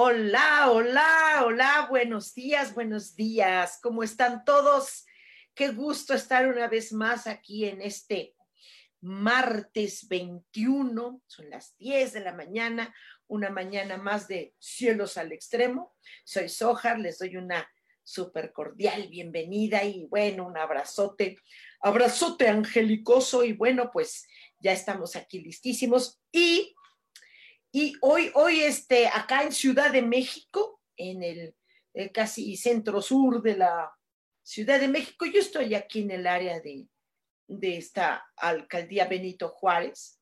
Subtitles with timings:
[0.00, 3.80] Hola, hola, hola, buenos días, buenos días.
[3.82, 5.04] ¿Cómo están todos?
[5.56, 8.36] Qué gusto estar una vez más aquí en este
[9.00, 12.94] martes 21, son las 10 de la mañana,
[13.26, 15.96] una mañana más de cielos al extremo.
[16.22, 17.68] Soy Sojar, les doy una
[18.04, 21.38] súper cordial bienvenida y bueno, un abrazote,
[21.80, 24.28] abrazote angelicoso y bueno, pues
[24.60, 26.76] ya estamos aquí listísimos y
[27.72, 31.54] y hoy, hoy este, acá en Ciudad de México, en el,
[32.12, 33.90] casi centro sur de la
[34.42, 36.86] Ciudad de México, yo estoy aquí en el área de,
[37.60, 40.20] esta alcaldía Benito Juárez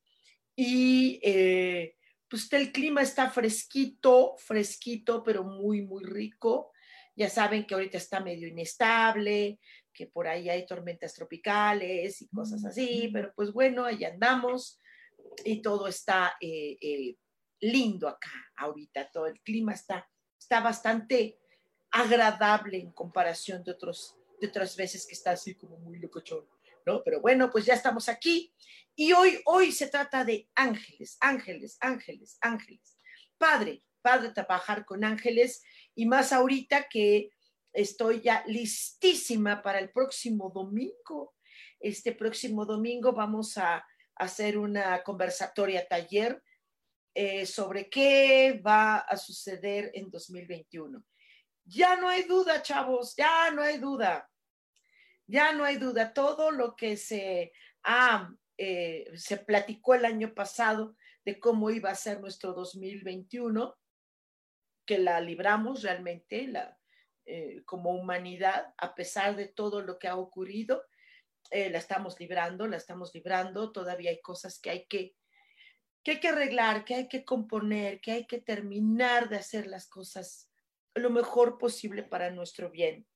[0.54, 1.96] y eh,
[2.28, 6.72] pues el clima está fresquito, fresquito, pero muy, muy rico.
[7.16, 9.58] Ya saben que ahorita está medio inestable,
[9.92, 14.78] que por ahí hay tormentas tropicales y cosas así, pero pues bueno, ahí andamos
[15.44, 17.16] y todo está eh, eh,
[17.60, 21.38] lindo acá ahorita, todo el clima está, está bastante
[21.90, 26.46] agradable en comparación de, otros, de otras veces que está así como muy locochón,
[26.84, 27.02] ¿no?
[27.02, 28.52] Pero bueno, pues ya estamos aquí
[28.94, 32.98] y hoy, hoy se trata de ángeles, ángeles, ángeles, ángeles.
[33.38, 35.62] Padre, padre trabajar con ángeles
[35.94, 37.30] y más ahorita que
[37.72, 41.34] estoy ya listísima para el próximo domingo.
[41.78, 46.42] Este próximo domingo vamos a hacer una conversatoria taller
[47.18, 51.02] eh, sobre qué va a suceder en 2021.
[51.64, 54.30] Ya no hay duda, chavos, ya no hay duda.
[55.26, 56.12] Ya no hay duda.
[56.12, 57.54] Todo lo que se,
[58.58, 60.94] eh, se platicó el año pasado
[61.24, 63.78] de cómo iba a ser nuestro 2021,
[64.84, 66.78] que la libramos realmente la,
[67.24, 70.84] eh, como humanidad, a pesar de todo lo que ha ocurrido,
[71.50, 73.72] la estamos librando, la estamos librando.
[73.72, 75.16] Todavía hay cosas que hay que
[76.06, 79.88] que hay que arreglar, que hay que componer, que hay que terminar de hacer las
[79.88, 80.48] cosas
[80.94, 83.08] lo mejor posible para nuestro bien.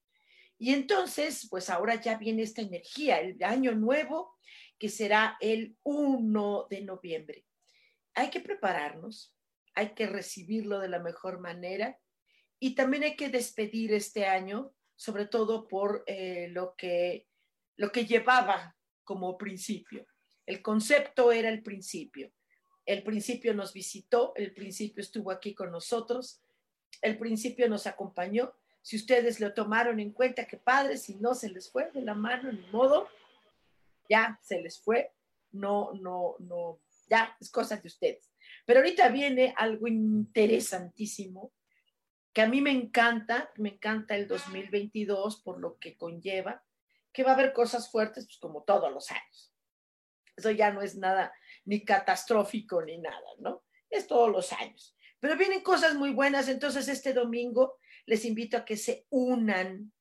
[0.58, 4.36] Y entonces, pues ahora ya viene esta energía, el año nuevo,
[4.76, 7.46] que será el 1 de noviembre.
[8.14, 9.36] Hay que prepararnos,
[9.76, 11.96] hay que recibirlo de la mejor manera
[12.58, 17.28] y también hay que despedir este año, sobre todo por eh, lo, que,
[17.76, 20.08] lo que llevaba como principio.
[20.44, 22.32] El concepto era el principio
[22.90, 26.42] el principio nos visitó, el principio estuvo aquí con nosotros,
[27.00, 28.52] el principio nos acompañó.
[28.82, 32.14] Si ustedes lo tomaron en cuenta, que padre, si no se les fue de la
[32.14, 33.08] mano, ni modo,
[34.08, 35.12] ya se les fue,
[35.52, 38.28] no, no, no, ya es cosa de ustedes.
[38.66, 41.52] Pero ahorita viene algo interesantísimo
[42.32, 46.64] que a mí me encanta, me encanta el 2022 por lo que conlleva,
[47.12, 49.52] que va a haber cosas fuertes, pues como todos los años.
[50.36, 51.32] Eso ya no es nada,
[51.64, 53.64] ni catastrófico ni nada, ¿no?
[53.88, 54.96] Es todos los años.
[55.18, 59.92] Pero vienen cosas muy buenas, entonces este domingo les invito a que se unan,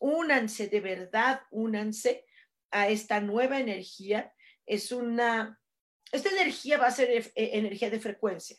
[0.00, 2.24] únanse de verdad, únanse
[2.70, 4.32] a esta nueva energía.
[4.66, 5.60] Es una,
[6.12, 8.56] esta energía va a ser e, energía de frecuencia,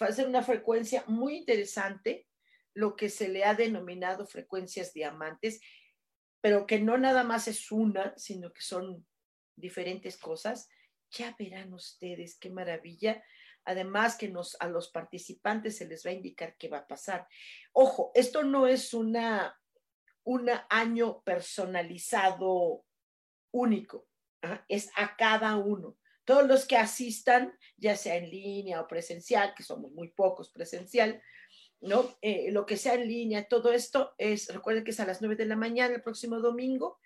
[0.00, 2.26] va a ser una frecuencia muy interesante,
[2.74, 5.60] lo que se le ha denominado frecuencias diamantes,
[6.40, 9.04] pero que no nada más es una, sino que son
[9.56, 10.68] diferentes cosas.
[11.10, 13.22] Ya verán ustedes qué maravilla.
[13.64, 17.26] Además que nos, a los participantes se les va a indicar qué va a pasar.
[17.72, 19.58] Ojo, esto no es una,
[20.24, 22.84] un año personalizado
[23.50, 24.06] único,
[24.42, 24.64] ¿ah?
[24.68, 25.96] es a cada uno.
[26.24, 31.22] Todos los que asistan, ya sea en línea o presencial, que somos muy pocos presencial,
[31.80, 32.18] ¿no?
[32.20, 35.36] Eh, lo que sea en línea, todo esto es, recuerden que es a las 9
[35.36, 36.98] de la mañana el próximo domingo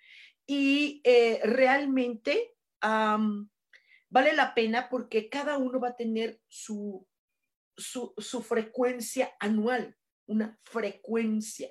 [0.46, 2.54] y eh, realmente
[4.12, 7.08] vale la pena porque cada uno va a tener su,
[7.78, 11.70] su, frecuencia anual, una frecuencia.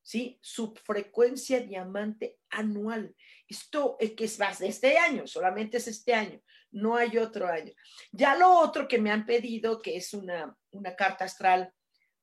[0.00, 0.38] ¿sí?
[0.40, 3.16] Su frecuencia diamante anual.
[3.48, 6.40] Esto es que es más de este año, solamente es este año,
[6.70, 7.72] no hay otro año.
[8.12, 11.74] Ya lo otro que me han pedido, que es una, una carta astral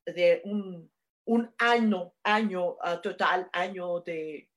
[0.05, 0.89] de un,
[1.25, 4.49] un año, año uh, total, año de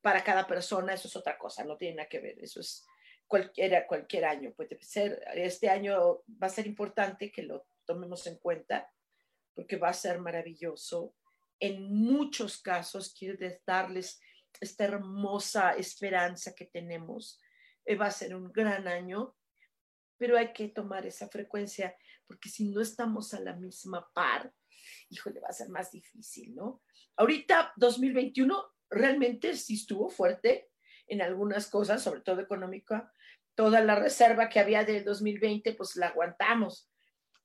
[0.00, 2.84] para cada persona, eso es otra cosa, no tiene nada que ver, eso es
[3.32, 8.36] cualquier, cualquier año, puede ser, este año va a ser importante que lo tomemos en
[8.36, 8.92] cuenta,
[9.54, 11.14] porque va a ser maravilloso
[11.62, 14.20] en muchos casos quiero darles
[14.60, 17.40] esta hermosa esperanza que tenemos.
[17.84, 19.36] Eh, va a ser un gran año,
[20.18, 21.96] pero hay que tomar esa frecuencia
[22.26, 24.52] porque si no estamos a la misma par,
[25.08, 26.82] híjole, va a ser más difícil, ¿no?
[27.14, 30.72] Ahorita, 2021, realmente sí estuvo fuerte
[31.06, 33.12] en algunas cosas, sobre todo económica.
[33.54, 36.90] Toda la reserva que había del 2020, pues la aguantamos.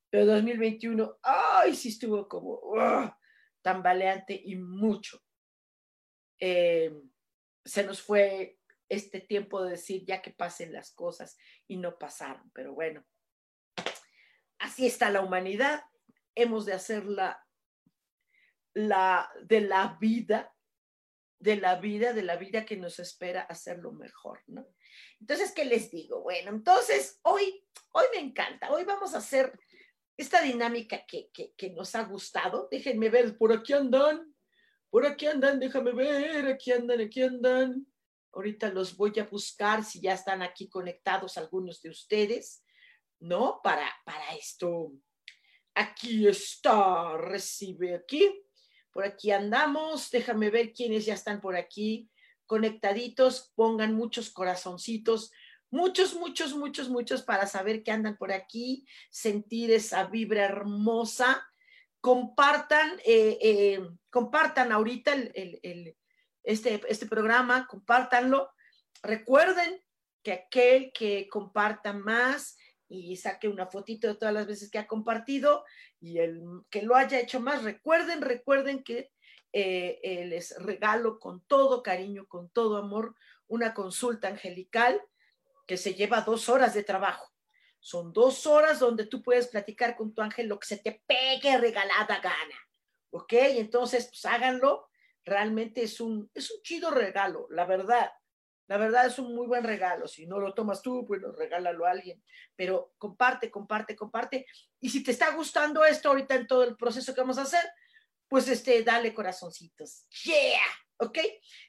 [0.09, 2.61] Pero 2021, ay, sí estuvo como,
[3.61, 5.21] tambaleante y mucho.
[6.39, 6.93] Eh,
[7.65, 8.57] se nos fue
[8.89, 11.37] este tiempo de decir ya que pasen las cosas
[11.67, 13.05] y no pasaron, pero bueno,
[14.59, 15.83] así está la humanidad,
[16.35, 17.45] hemos de hacer la,
[18.73, 20.55] la de la vida,
[21.39, 24.67] de la vida, de la vida que nos espera hacerlo mejor, ¿no?
[25.19, 26.21] Entonces, ¿qué les digo?
[26.21, 29.57] Bueno, entonces hoy, hoy me encanta, hoy vamos a hacer
[30.15, 32.67] esta dinámica que, que, nos ha gustado.
[32.71, 34.35] Déjenme ver, por aquí andan,
[34.89, 37.85] por aquí andan, déjame ver, aquí andan, aquí andan.
[38.31, 42.63] Ahorita los voy a buscar si ya están aquí conectados algunos de ustedes,
[43.19, 43.61] ¿no?
[43.63, 44.91] Para, para esto.
[45.75, 48.46] Aquí está, recibe aquí.
[48.91, 50.09] Por aquí andamos.
[50.11, 52.09] Déjame ver quiénes ya están por aquí
[52.45, 53.51] conectaditos.
[53.55, 55.31] Pongan muchos corazoncitos
[55.69, 61.45] muchos, muchos, muchos, muchos para saber que andan por aquí, sentir esa vibra hermosa.
[61.99, 65.95] Compartan, eh, eh, compartan ahorita el,
[66.43, 68.51] este, este programa, compártanlo.
[69.03, 69.81] Recuerden
[70.23, 72.57] que aquel que comparta más
[72.89, 75.65] y saque una fotito de todas las veces que ha compartido
[75.99, 79.11] y el que lo haya hecho más, recuerden, recuerden que
[79.53, 83.15] eh, les regalo con todo cariño, con todo amor,
[83.47, 85.01] una consulta angelical
[85.65, 87.31] que se lleva dos horas de trabajo.
[87.79, 91.57] Son dos horas donde tú puedes platicar con tu ángel lo que se te pegue
[91.57, 92.55] regalada gana.
[93.11, 93.33] ¿Ok?
[93.33, 94.89] Entonces, pues háganlo.
[95.23, 98.11] Realmente es un, es un chido regalo, la verdad.
[98.67, 100.07] La verdad es un muy buen regalo.
[100.07, 102.21] Si no lo tomas tú, pues lo regálalo a alguien.
[102.55, 104.45] Pero comparte, comparte, comparte.
[104.79, 107.63] Y si te está gustando esto ahorita en todo el proceso que vamos a hacer,
[108.27, 110.05] pues este, dale corazoncitos.
[110.23, 110.59] Yeah.
[110.97, 111.19] ¿Ok?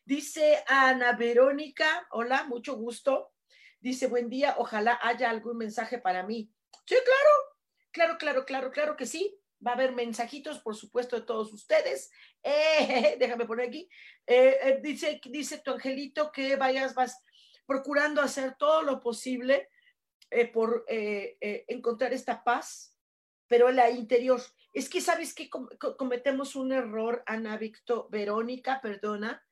[0.04, 3.32] Dice Ana Verónica, hola, mucho gusto.
[3.80, 6.50] Dice, buen día, ojalá haya algún mensaje para mí.
[6.84, 7.30] Sí, claro,
[7.92, 9.37] claro, claro, claro, claro que sí.
[9.64, 12.10] Va a haber mensajitos, por supuesto, de todos ustedes.
[12.44, 13.88] Eh, déjame poner aquí.
[14.26, 17.22] Eh, eh, dice, dice tu angelito que vayas, vas
[17.66, 19.68] procurando hacer todo lo posible
[20.52, 22.96] por encontrar esta paz,
[23.46, 24.40] pero en la interior.
[24.72, 29.44] Es que, ¿sabes que cometemos un error, Ana Victor, Verónica, perdona.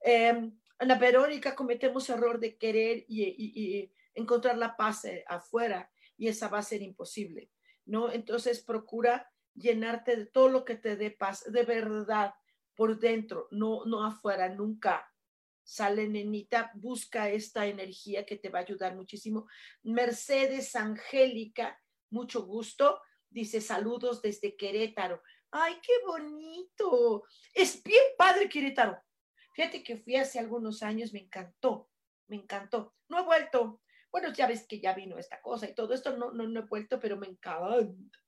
[0.00, 6.58] Em, Ana Verónica cometemos error de querer y, encontrar la paz afuera y esa va
[6.58, 7.50] a ser imposible,
[7.86, 8.12] ¿no?
[8.12, 12.34] Entonces procura llenarte de todo lo que te dé paz, de verdad,
[12.74, 15.10] por dentro, no, no afuera, nunca.
[15.62, 19.46] Sale, nenita, busca esta energía que te va a ayudar muchísimo.
[19.82, 21.80] Mercedes Angélica,
[22.10, 23.00] mucho gusto.
[23.30, 25.22] Dice saludos desde Querétaro.
[25.50, 27.24] Ay, qué bonito.
[27.54, 29.00] Es bien padre Querétaro.
[29.54, 31.88] Fíjate que fui hace algunos años, me encantó,
[32.26, 32.94] me encantó.
[33.08, 33.80] No he vuelto.
[34.10, 36.64] Bueno, ya ves que ya vino esta cosa y todo esto, no, no, no he
[36.64, 38.18] vuelto, pero me encanta.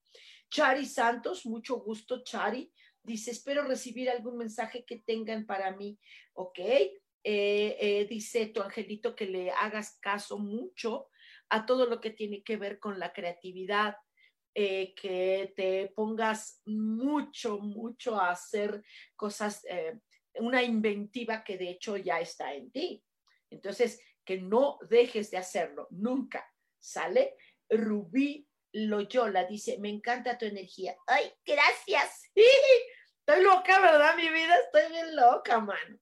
[0.50, 2.72] Chari Santos, mucho gusto, Chari.
[3.02, 5.98] Dice, espero recibir algún mensaje que tengan para mí.
[6.34, 6.58] Ok.
[6.58, 11.08] Eh, eh, dice tu angelito que le hagas caso mucho
[11.48, 13.96] a todo lo que tiene que ver con la creatividad,
[14.54, 18.84] eh, que te pongas mucho, mucho a hacer
[19.16, 19.64] cosas
[20.38, 23.02] una inventiva que de hecho ya está en ti.
[23.50, 26.44] Entonces, que no dejes de hacerlo, nunca.
[26.78, 27.36] ¿Sale?
[27.68, 30.94] Rubí Loyola dice, me encanta tu energía.
[31.06, 32.30] Ay, gracias.
[33.20, 34.14] Estoy loca, ¿verdad?
[34.16, 35.98] Mi vida, estoy bien loca, mano.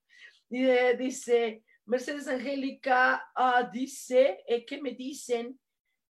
[0.49, 5.59] dice, Mercedes Angélica, ah, dice, eh, ¿qué me dicen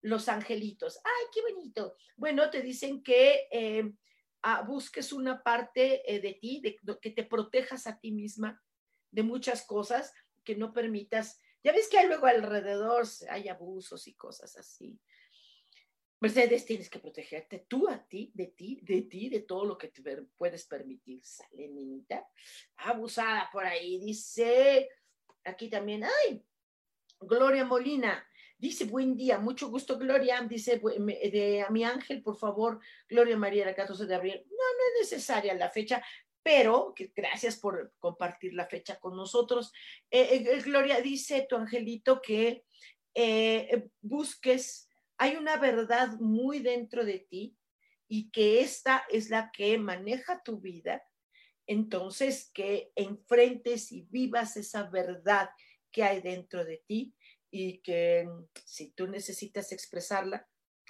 [0.00, 0.98] los angelitos?
[1.04, 1.96] Ay, qué bonito.
[2.16, 3.92] Bueno, te dicen que eh,
[4.66, 8.62] busques una parte eh, de ti, de, que te protejas a ti misma
[9.10, 11.40] de muchas cosas, que no permitas.
[11.62, 14.98] Ya ves que hay luego alrededor hay abusos y cosas así.
[16.24, 19.88] Mercedes, tienes que protegerte tú a ti, de ti, de ti, de todo lo que
[19.88, 20.02] te
[20.38, 21.22] puedes permitir.
[21.22, 22.26] Sale, niñita.
[22.78, 23.98] Abusada por ahí.
[23.98, 24.88] Dice,
[25.44, 26.42] aquí también, ay,
[27.20, 28.26] Gloria Molina.
[28.56, 30.40] Dice, buen día, mucho gusto, Gloria.
[30.48, 34.46] Dice, de, a mi ángel, por favor, Gloria María, el 14 de abril.
[34.46, 36.02] No, no es necesaria la fecha,
[36.42, 39.74] pero gracias por compartir la fecha con nosotros.
[40.10, 42.64] Eh, eh, Gloria, dice tu angelito que
[43.12, 44.88] eh, busques
[45.24, 47.56] hay una verdad muy dentro de ti
[48.06, 51.02] y que esta es la que maneja tu vida,
[51.66, 55.48] entonces que enfrentes y vivas esa verdad
[55.90, 57.14] que hay dentro de ti
[57.50, 60.46] y que mm, si tú necesitas expresarla,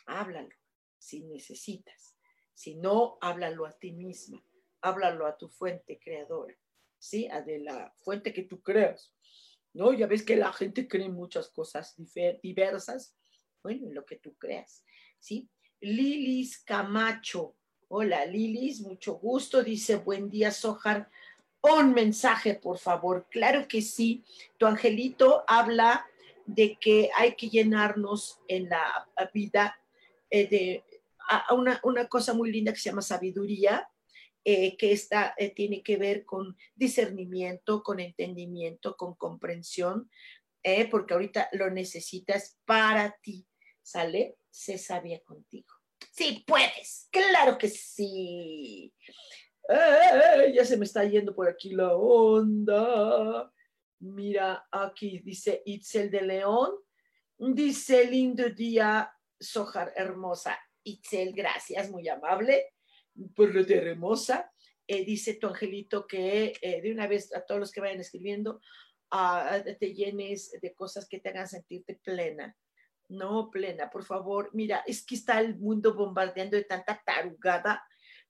[0.06, 0.56] háblalo,
[0.98, 2.16] si necesitas.
[2.54, 4.44] Si no, háblalo a ti misma,
[4.80, 6.56] háblalo a tu fuente creadora,
[6.98, 7.28] ¿sí?
[7.28, 9.14] A de la fuente que tú creas.
[9.72, 9.92] ¿No?
[9.92, 11.94] Ya ves que la gente cree muchas cosas
[12.42, 13.16] diversas
[13.64, 14.84] bueno, lo que tú creas,
[15.18, 15.48] ¿sí?
[15.80, 17.56] Lilis Camacho.
[17.88, 19.64] Hola, Lilis, mucho gusto.
[19.64, 21.08] Dice, buen día, Sojar.
[21.62, 23.26] Un mensaje, por favor.
[23.30, 24.22] Claro que sí.
[24.58, 26.06] Tu angelito habla
[26.44, 29.80] de que hay que llenarnos en la vida
[30.28, 30.84] eh, de
[31.50, 33.88] una, una, cosa muy linda que se llama sabiduría,
[34.44, 40.10] eh, que esta, eh, tiene que ver con discernimiento, con entendimiento, con comprensión,
[40.90, 43.46] porque ahorita lo necesitas para ti.
[43.84, 44.38] ¿Sale?
[44.48, 45.68] Se sabía contigo.
[46.10, 47.08] Sí, puedes.
[47.12, 48.94] Claro que sí.
[49.68, 53.52] ya se me está yendo por aquí la onda.
[54.00, 56.70] Mira, aquí dice Itzel de León.
[57.36, 60.58] Dice, lindo día, Sojar hermosa.
[60.82, 62.72] Itzel, gracias, muy amable.
[63.36, 64.50] Por lo de hermosa.
[64.86, 68.60] Eh, dice tu angelito que eh, de una vez a todos los que vayan escribiendo,
[69.10, 72.56] ah, te llenes de cosas que te hagan sentirte plena
[73.14, 74.50] no, plena, por favor.
[74.52, 77.82] Mira, es que está el mundo bombardeando de tanta tarugada,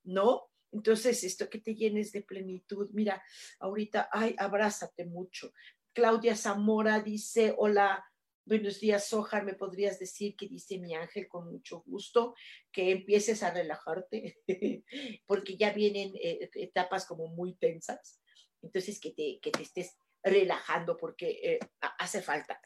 [0.02, 0.50] ¿no?
[0.72, 2.90] Entonces, esto que te llenes de plenitud.
[2.92, 3.22] Mira,
[3.60, 5.52] ahorita, ay, abrázate mucho.
[5.92, 8.04] Claudia Zamora dice, hola,
[8.44, 12.34] buenos días, Sojar, ¿me podrías decir que dice mi ángel con mucho gusto?
[12.72, 14.40] Que empieces a relajarte,
[15.26, 18.20] porque ya vienen eh, etapas como muy tensas.
[18.60, 21.58] Entonces, que te, que te estés relajando porque eh,
[21.98, 22.60] hace falta,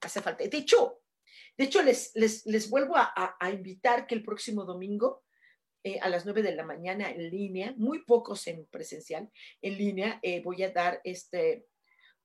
[0.00, 0.42] hace falta.
[0.44, 1.03] De hecho,
[1.56, 5.22] de hecho, les, les, vuelvo a, invitar que el próximo domingo
[5.84, 9.30] eh, a las 9 de la mañana en línea, muy pocos en presencial,
[9.62, 11.66] en línea, eh, voy a dar este,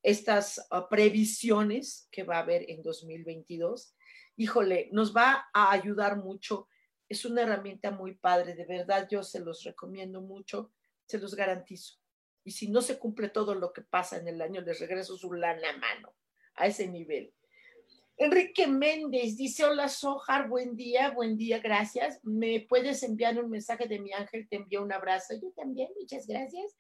[0.02, 3.96] estas ah, previsiones que va a haber en 2022.
[4.38, 6.68] Híjole, nos va a ayudar mucho.
[7.08, 10.72] Es una herramienta muy padre, de verdad, yo se los recomiendo mucho,
[11.06, 12.00] se los garantizo.
[12.44, 15.34] Y si no se cumple todo lo que pasa en el año, les regreso su
[15.34, 16.16] lana a mano,
[16.56, 17.34] a ese nivel.
[18.22, 22.20] Enrique Méndez dice, hola Sojar, buen día, buen día, gracias.
[22.22, 24.46] ¿Me puedes enviar un mensaje de mi ángel?
[24.50, 25.36] Te envío un abrazo.
[25.42, 26.76] Yo también, muchas gracias.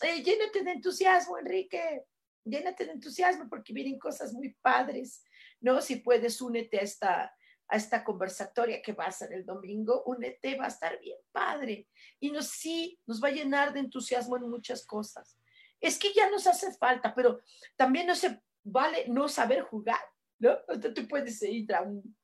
[0.00, 2.04] Eh, llénate de entusiasmo, Enrique.
[2.42, 5.22] Llénate de entusiasmo porque vienen cosas muy padres,
[5.60, 5.82] ¿no?
[5.82, 7.36] Si puedes, únete a esta,
[7.68, 11.86] a esta conversatoria que va a ser el domingo, únete, va a estar bien padre.
[12.18, 15.36] Y nos, sí, nos va a llenar de entusiasmo en muchas cosas.
[15.82, 17.40] Es que ya nos hace falta, pero
[17.76, 20.00] también no se vale no saber jugar
[20.38, 20.58] ¿no?
[20.94, 22.16] tú puedes ir a un,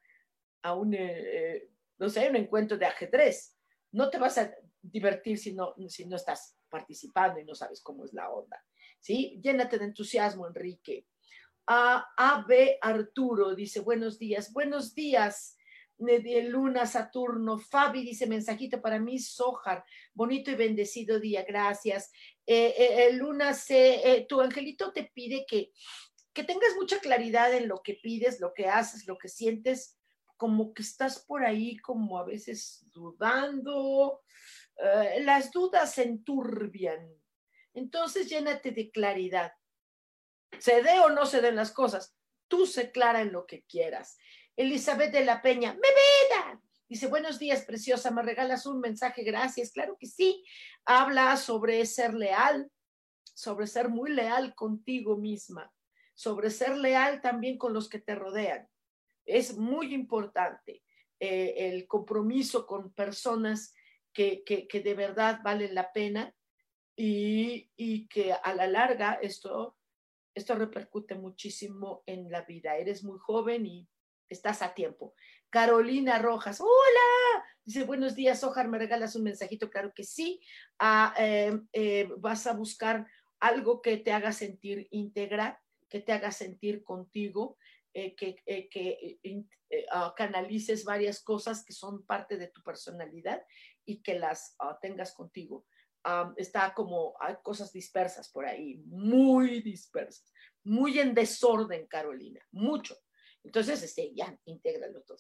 [0.63, 1.69] a un eh,
[1.99, 3.57] no sé, un encuentro de ajedrez.
[3.93, 4.53] No te vas a
[4.83, 8.63] divertir si no, si no estás participando y no sabes cómo es la onda.
[8.99, 9.41] ¿Sí?
[9.43, 11.07] Llénate de entusiasmo, Enrique.
[11.67, 12.07] A
[12.83, 15.57] Arturo dice, buenos días, buenos días.
[15.97, 22.13] Luna, Saturno, Fabi dice, mensajito para mí, Sojar, bonito y bendecido día, gracias.
[22.45, 25.71] Eh, eh, Luna, se, tu angelito te pide que
[26.35, 29.97] que tengas mucha claridad en lo que pides, lo que haces, lo que sientes,
[30.37, 34.21] como que estás por ahí como a veces dudando,
[34.77, 37.09] eh, las dudas se enturbian.
[37.73, 39.53] Entonces llénate de claridad.
[40.59, 42.17] Se dé o no se den las cosas,
[42.49, 44.19] tú sé clara en lo que quieras.
[44.57, 46.61] Elizabeth de la Peña, me veda.
[46.89, 49.23] Dice, buenos días, preciosa, ¿me regalas un mensaje?
[49.23, 49.73] Gracias.
[49.73, 50.45] Claro que sí.
[50.85, 52.71] Habla sobre ser leal,
[53.23, 55.73] sobre ser muy leal contigo misma
[56.15, 58.69] sobre ser leal también con los que te rodean.
[59.25, 60.83] Es muy importante
[61.21, 63.75] eh, el compromiso con personas
[64.13, 66.35] que, que, de verdad valen la pena
[66.97, 69.77] y, y, que a la larga esto,
[70.35, 72.77] esto repercute muchísimo en la vida.
[72.77, 73.89] Eres muy joven y
[74.29, 75.15] estás a tiempo.
[75.51, 80.41] Carolina Rojas, hola, dice buenos días, Ojar, me regalas un mensajito, claro que sí.
[80.79, 83.07] Ah, eh, eh, vas a buscar
[83.41, 85.63] algo que te haga sentir íntegra,
[85.95, 87.57] que te haga sentir contigo,
[87.93, 89.47] eh, que, eh, que
[89.93, 93.41] ah, canalices varias cosas que son parte de tu personalidad
[93.85, 95.65] y que las ah, tengas contigo.
[96.37, 100.33] está como, hay cosas dispersas por ahí, muy dispersas,
[100.65, 102.97] muy en desorden, Carolina, mucho.
[103.45, 105.19] Entonces, este, ya, intégralo todo.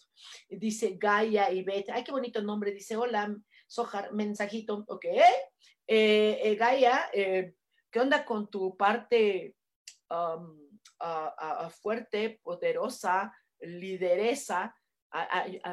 [0.48, 3.32] Dice Gaia y Beth, ay, qué bonito nombre, dice, hola,
[3.68, 5.06] Sojar, mensajito, ok.
[5.86, 9.54] Eh, Gaia, ¿qué onda con tu parte
[11.70, 14.74] fuerte, poderosa, lideresa,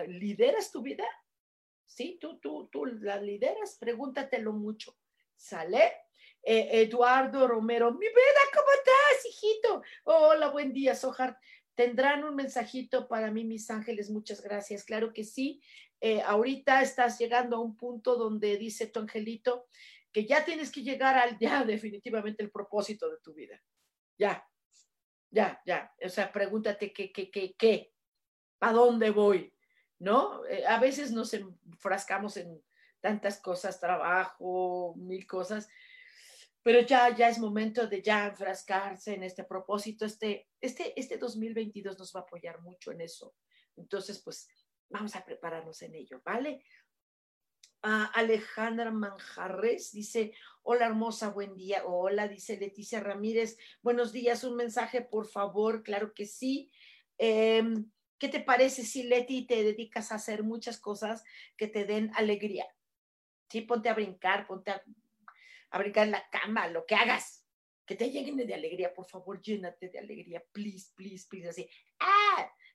[0.07, 1.05] ¿lideras tu vida?
[1.85, 4.95] Sí, tú, tú, tú la lideras, pregúntatelo mucho.
[5.35, 5.93] ¿Sale?
[6.43, 9.81] Eh, Eduardo Romero, mi vida, ¿cómo estás, hijito?
[10.05, 11.37] Hola, buen día, Sojar.
[11.75, 14.83] Tendrán un mensajito para mí, mis ángeles, muchas gracias.
[14.83, 15.61] Claro que sí.
[15.99, 19.67] Eh, ahorita estás llegando a un punto donde dice tu angelito
[20.11, 23.61] que ya tienes que llegar al ya definitivamente el propósito de tu vida.
[24.17, 24.47] Ya,
[25.29, 25.93] ya, ya.
[26.03, 27.93] O sea, pregúntate qué, qué, qué, qué,
[28.59, 29.53] a dónde voy,
[29.99, 30.45] ¿no?
[30.45, 32.61] Eh, a veces nos enfrascamos en
[32.99, 35.67] tantas cosas, trabajo, mil cosas,
[36.63, 40.05] pero ya, ya es momento de ya enfrascarse en este propósito.
[40.05, 43.35] Este, este, este 2022 nos va a apoyar mucho en eso.
[43.75, 44.47] Entonces, pues
[44.89, 46.63] vamos a prepararnos en ello, ¿vale?
[47.81, 51.83] Alejandra Manjarres dice, hola hermosa, buen día.
[51.85, 56.71] Hola, dice Leticia Ramírez, buenos días, un mensaje, por favor, claro que sí.
[57.17, 61.23] Em, ¿Qué te parece si Leti te dedicas a hacer muchas cosas
[61.57, 62.67] que te den alegría?
[63.49, 64.83] Sí, ponte a brincar, ponte a,
[65.71, 67.47] a brincar en la cama, lo que hagas,
[67.83, 71.67] que te lleguen de alegría, por favor, llénate de alegría, please, please, please, así.
[71.99, 72.20] ¡Ah!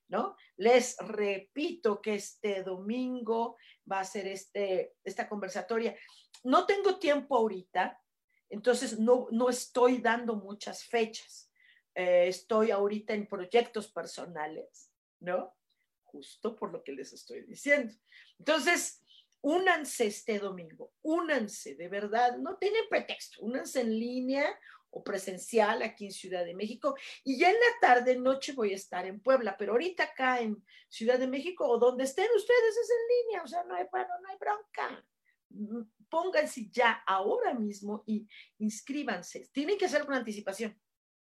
[0.08, 0.36] ¿No?
[0.56, 3.56] Les repito que este domingo
[3.90, 5.96] va a ser este, esta conversatoria.
[6.44, 8.00] No tengo tiempo ahorita,
[8.48, 11.50] entonces no, no estoy dando muchas fechas.
[11.94, 15.56] Eh, estoy ahorita en proyectos personales, ¿no?
[16.04, 17.94] Justo por lo que les estoy diciendo.
[18.38, 19.02] Entonces,
[19.40, 24.58] únanse este domingo, únanse, de verdad, no tienen pretexto, únanse en línea
[25.02, 26.94] presencial aquí en Ciudad de México.
[27.24, 30.64] Y ya en la tarde, noche voy a estar en Puebla, pero ahorita acá en
[30.88, 34.08] Ciudad de México o donde estén ustedes es en línea, o sea, no hay, bueno,
[34.22, 35.06] no hay bronca.
[35.50, 38.26] Mm, pónganse ya ahora mismo y
[38.58, 39.48] inscríbanse.
[39.52, 40.80] Tienen que hacer una anticipación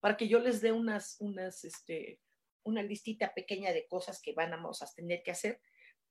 [0.00, 2.20] para que yo les dé unas, unas, este,
[2.64, 4.62] una listita pequeña de cosas que van a
[4.94, 5.60] tener que hacer.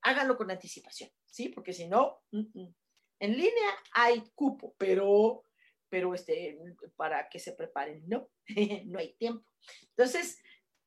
[0.01, 1.49] Háganlo con anticipación, ¿sí?
[1.49, 2.75] Porque si no, mm, mm,
[3.19, 5.43] en línea hay cupo, pero
[5.89, 6.59] pero este,
[6.95, 8.29] para que se preparen, no,
[8.85, 9.49] no hay tiempo.
[9.89, 10.39] Entonces,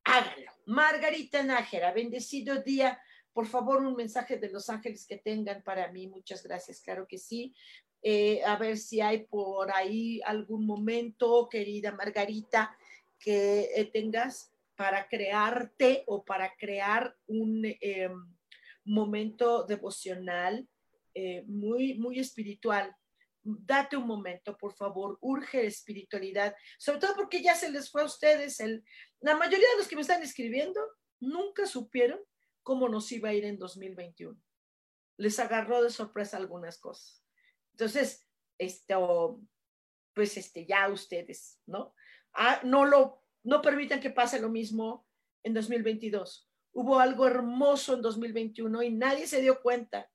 [0.04, 0.52] háganlo.
[0.66, 3.00] Margarita Nájera, bendecido día.
[3.32, 6.06] Por favor, un mensaje de los ángeles que tengan para mí.
[6.08, 7.54] Muchas gracias, claro que sí.
[8.02, 12.76] Eh, a ver si hay por ahí algún momento, querida Margarita,
[13.18, 18.12] que eh, tengas para crearte o para crear un em,
[18.84, 20.66] momento devocional
[21.14, 22.96] eh, muy, muy espiritual
[23.42, 28.06] date un momento, por favor, urge espiritualidad, sobre todo porque ya se les fue a
[28.06, 28.84] ustedes, el,
[29.20, 30.80] la mayoría de los que me están escribiendo
[31.20, 32.20] nunca supieron
[32.62, 34.38] cómo nos iba a ir en 2021.
[35.18, 37.22] Les agarró de sorpresa algunas cosas.
[37.72, 38.26] Entonces,
[38.58, 39.40] esto,
[40.14, 41.94] pues este, ya ustedes, ¿no?
[42.32, 45.06] Ah, no lo, no permitan que pase lo mismo
[45.42, 46.48] en 2022.
[46.72, 50.10] Hubo algo hermoso en 2021 y nadie se dio cuenta.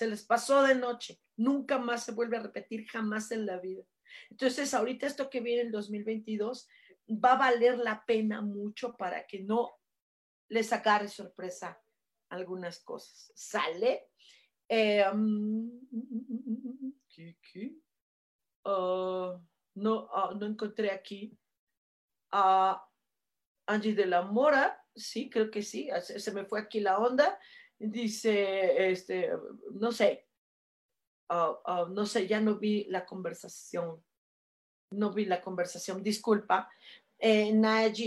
[0.00, 3.84] Se les pasó de noche nunca más se vuelve a repetir jamás en la vida.
[4.30, 6.66] Entonces, ahorita esto que viene en 2022
[7.22, 9.70] va a valer la pena mucho para que no
[10.48, 11.78] les agarre sorpresa
[12.30, 13.30] algunas cosas.
[13.34, 14.08] ¿Sale?
[14.70, 15.12] Eh, ah,
[19.74, 21.38] no, ah, no encontré aquí
[22.32, 22.82] a
[23.66, 24.82] Angie de la Mora.
[24.94, 25.90] Sí, creo que sí.
[26.00, 27.38] Se me fue aquí la onda.
[27.80, 29.30] Dice, este,
[29.72, 30.30] no sé,
[31.32, 34.04] Oh, oh, no sé, ya no vi la conversación,
[34.90, 36.68] no vi la conversación, disculpa.
[37.20, 37.52] Eh,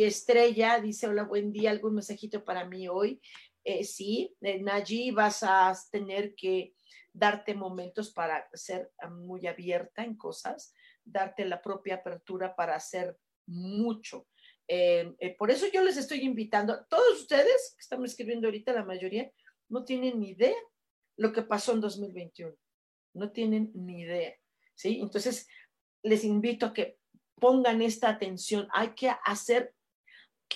[0.03, 3.21] Estrella dice, hola, buen día, algún mensajito para mí hoy.
[3.63, 4.61] Eh, sí, eh,
[5.13, 6.75] vas a tener que
[7.13, 10.73] darte momentos para ser muy abierta en cosas,
[11.05, 14.27] darte la propia apertura para hacer mucho.
[14.67, 19.31] Eh, por eso yo les estoy invitando, todos ustedes que están escribiendo ahorita, la mayoría,
[19.69, 20.55] no tienen ni idea
[21.17, 22.55] lo que pasó en 2021
[23.13, 24.35] no tienen ni idea,
[24.75, 24.99] ¿sí?
[24.99, 25.47] Entonces,
[26.01, 26.97] les invito a que
[27.39, 28.67] pongan esta atención.
[28.71, 29.73] Hay que hacer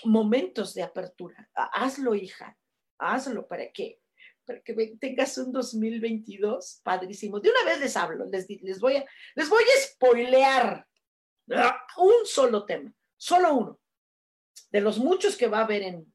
[0.03, 1.49] momentos de apertura.
[1.53, 2.57] Hazlo, hija,
[2.97, 3.99] hazlo para que
[4.45, 7.41] para que tengas un 2022 padrísimo.
[7.41, 10.87] De una vez les hablo, les, les, voy, a, les voy a spoilear
[11.97, 13.79] un solo tema, solo uno,
[14.71, 16.13] de los muchos que va a haber en,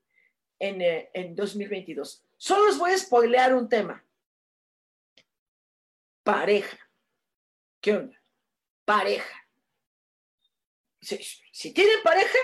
[0.59, 2.25] en, eh, en 2022.
[2.43, 4.05] Solo les voy a spoilear un tema.
[6.25, 6.77] Pareja.
[7.81, 8.21] ¿Qué onda?
[8.85, 9.47] Pareja.
[11.01, 11.21] Si,
[11.53, 12.37] si tienen pareja,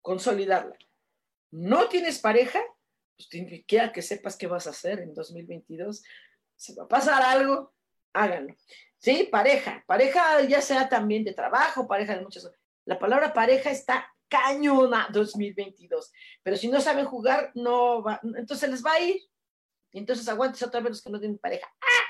[0.00, 0.78] consolidarla.
[1.50, 2.58] No tienes pareja,
[3.18, 6.02] pues te quiera que sepas qué vas a hacer en 2022.
[6.56, 7.74] Si va a pasar algo,
[8.14, 8.56] háganlo.
[8.96, 9.84] Sí, pareja.
[9.86, 12.50] Pareja ya sea también de trabajo, pareja de muchas
[12.86, 16.12] La palabra pareja está cañona 2022.
[16.42, 19.20] Pero si no saben jugar, no va, entonces les va a ir.
[19.92, 21.66] Y entonces aguantes otra vez los que no tienen pareja.
[21.80, 22.08] ¡Ah!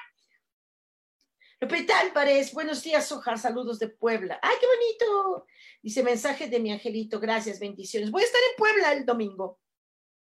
[1.61, 4.39] Lupita Álvarez, buenos días, Sojar, saludos de Puebla.
[4.41, 5.47] ¡Ay, qué bonito!
[5.83, 8.13] Dice mensaje de mi angelito, gracias, bendiciones.
[8.13, 9.59] Voy a estar en Puebla el domingo.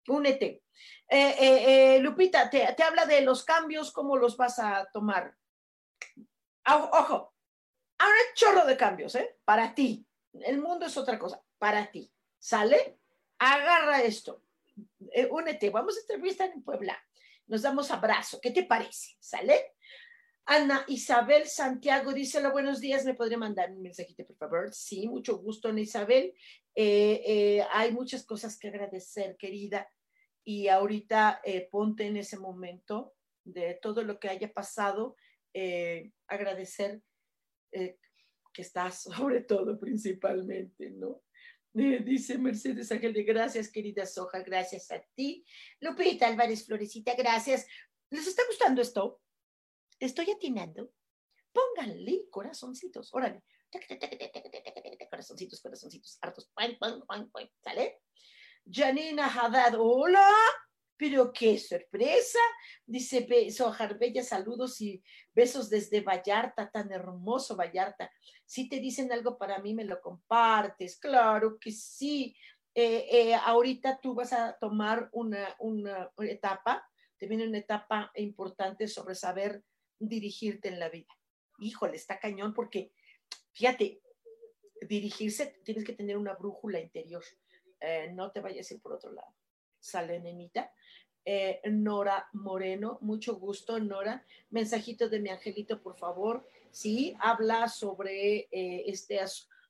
[0.07, 0.63] Únete.
[1.09, 5.35] Eh, eh, eh, Lupita, te, te, habla de los cambios, cómo los vas a tomar.
[6.65, 7.33] Ojo,
[7.97, 9.37] ahora chorro de cambios, ¿eh?
[9.43, 10.05] Para ti.
[10.33, 11.41] El mundo es otra cosa.
[11.57, 12.11] Para ti.
[12.37, 12.99] ¿Sale?
[13.39, 14.43] Agarra esto.
[15.31, 15.69] únete.
[15.69, 16.97] Vamos a entrevistar en Puebla.
[17.47, 18.39] Nos damos abrazo.
[18.41, 19.15] ¿Qué te parece?
[19.19, 19.73] ¿Sale?
[20.49, 24.73] Ana Isabel Santiago dice, hola, buenos días, ¿me podría mandar un mensajito, por favor?
[24.73, 26.33] Sí, mucho gusto, Ana Isabel.
[26.73, 29.91] Eh, eh, hay muchas cosas que agradecer, querida,
[30.45, 35.17] y ahorita eh, ponte en ese momento de todo lo que haya pasado,
[36.27, 37.01] agradecer
[37.71, 41.23] que estás sobre todo principalmente, ¿no?
[42.05, 45.45] dice Mercedes Ángel de gracias, querida Soja, gracias a ti.
[45.79, 47.65] Lupita Álvarez Florecita, gracias.
[48.09, 49.21] ¿Les está gustando esto?
[49.99, 50.91] estoy atinando,
[51.51, 53.43] pónganle corazoncitos, órale.
[55.09, 56.51] Corazoncitos, corazoncitos, hartos.
[57.63, 58.01] ¿Sale?
[58.69, 60.29] Janina Haddad, hola,
[60.97, 62.39] pero qué sorpresa.
[62.85, 68.11] Dice Sojar Bella, saludos y besos desde Vallarta, tan hermoso Vallarta.
[68.45, 70.97] Si te dicen algo para mí, me lo compartes.
[70.97, 72.35] Claro que sí.
[72.73, 78.87] Eh, eh, ahorita tú vas a tomar una, una etapa, te viene una etapa importante
[78.87, 79.63] sobre saber
[79.99, 81.13] dirigirte en la vida.
[81.59, 82.91] Híjole, está cañón porque,
[83.51, 84.01] fíjate,
[84.81, 87.23] dirigirse, tienes que tener una brújula interior.
[87.79, 89.33] Eh, no te vayas a ir por otro lado.
[89.79, 90.71] Sale, nenita.
[91.23, 94.25] Eh, Nora Moreno, mucho gusto, Nora.
[94.49, 96.47] Mensajito de mi angelito, por favor.
[96.71, 99.19] Sí, habla sobre eh, este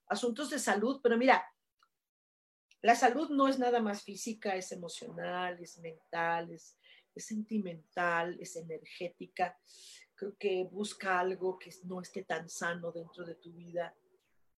[0.08, 1.44] asuntos de salud, pero mira,
[2.82, 6.78] la salud no es nada más física, es emocional, es mental, es
[7.16, 9.58] sentimental, es energética
[10.18, 13.96] creo que busca algo que no esté tan sano dentro de tu vida,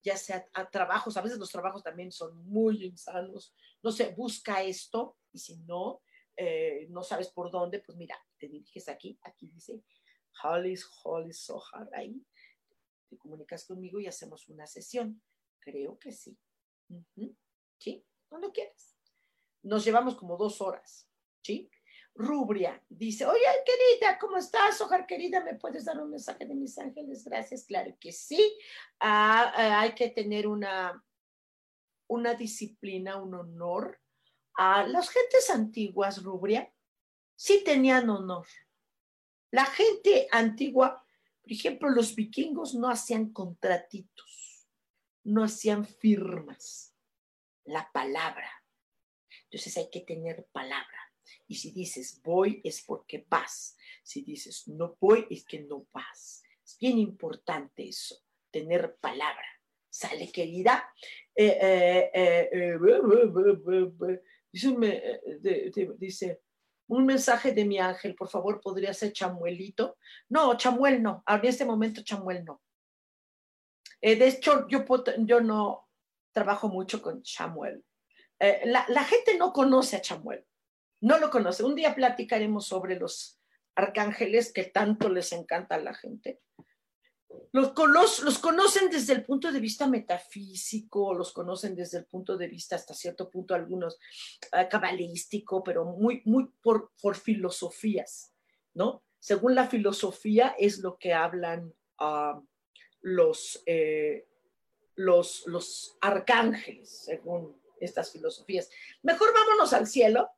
[0.01, 4.63] ya sea a trabajos, a veces los trabajos también son muy insanos, no sé, busca
[4.63, 6.01] esto y si no,
[6.35, 9.83] eh, no sabes por dónde, pues mira, te diriges aquí, aquí dice
[10.43, 12.25] Hollis, Hollis, Sohar, ahí
[13.09, 15.21] te comunicas conmigo y hacemos una sesión.
[15.59, 16.37] Creo que sí.
[17.77, 18.05] ¿Sí?
[18.27, 18.95] Cuando quieras.
[19.63, 21.09] Nos llevamos como dos horas.
[21.41, 21.69] ¿Sí?
[22.15, 24.81] Rubria dice, oye, querida, ¿cómo estás?
[24.81, 27.23] Ojar, querida, ¿me puedes dar un mensaje de mis ángeles?
[27.23, 28.57] Gracias, claro que sí.
[28.99, 31.03] Ah, ah, hay que tener una,
[32.07, 34.01] una disciplina, un honor.
[34.61, 36.69] A las gentes antiguas, Rubria,
[37.33, 38.45] sí tenían honor.
[39.51, 41.01] La gente antigua,
[41.41, 44.67] por ejemplo, los vikingos no hacían contratitos,
[45.23, 46.93] no hacían firmas.
[47.63, 48.51] La palabra.
[49.45, 51.13] Entonces hay que tener palabra
[51.47, 53.77] y si dices voy es porque vas.
[54.03, 56.43] Si dices no voy es que no vas.
[56.65, 58.17] Es bien importante eso,
[58.51, 59.47] tener palabra.
[59.89, 60.93] ¿Sale, querida?
[64.51, 66.41] Dice,
[66.87, 69.97] un mensaje de mi ángel, por favor, ¿podría ser Chamuelito?
[70.29, 71.23] No, Chamuel no.
[71.27, 72.61] En este momento Chamuel no.
[74.01, 74.85] Eh, de hecho, yo,
[75.19, 75.87] yo no
[76.33, 77.83] trabajo mucho con Chamuel.
[78.39, 80.45] Eh, la, la, gente no conoce a Chamuel
[81.01, 81.63] no lo conoce.
[81.63, 83.39] Un día platicaremos sobre los
[83.75, 86.41] arcángeles que tanto les encanta a la gente.
[87.51, 92.47] Los, los, conocen desde el punto de vista metafísico, los conocen desde el punto de
[92.47, 93.99] vista hasta cierto punto algunos
[94.53, 98.33] uh, cabalístico, pero muy, muy por, por, filosofías,
[98.73, 99.03] ¿no?
[99.19, 102.41] Según la filosofía es lo que hablan uh,
[103.01, 104.27] los, eh,
[104.95, 108.69] los, los arcángeles, según estas filosofías.
[109.01, 110.29] Mejor vámonos al cielo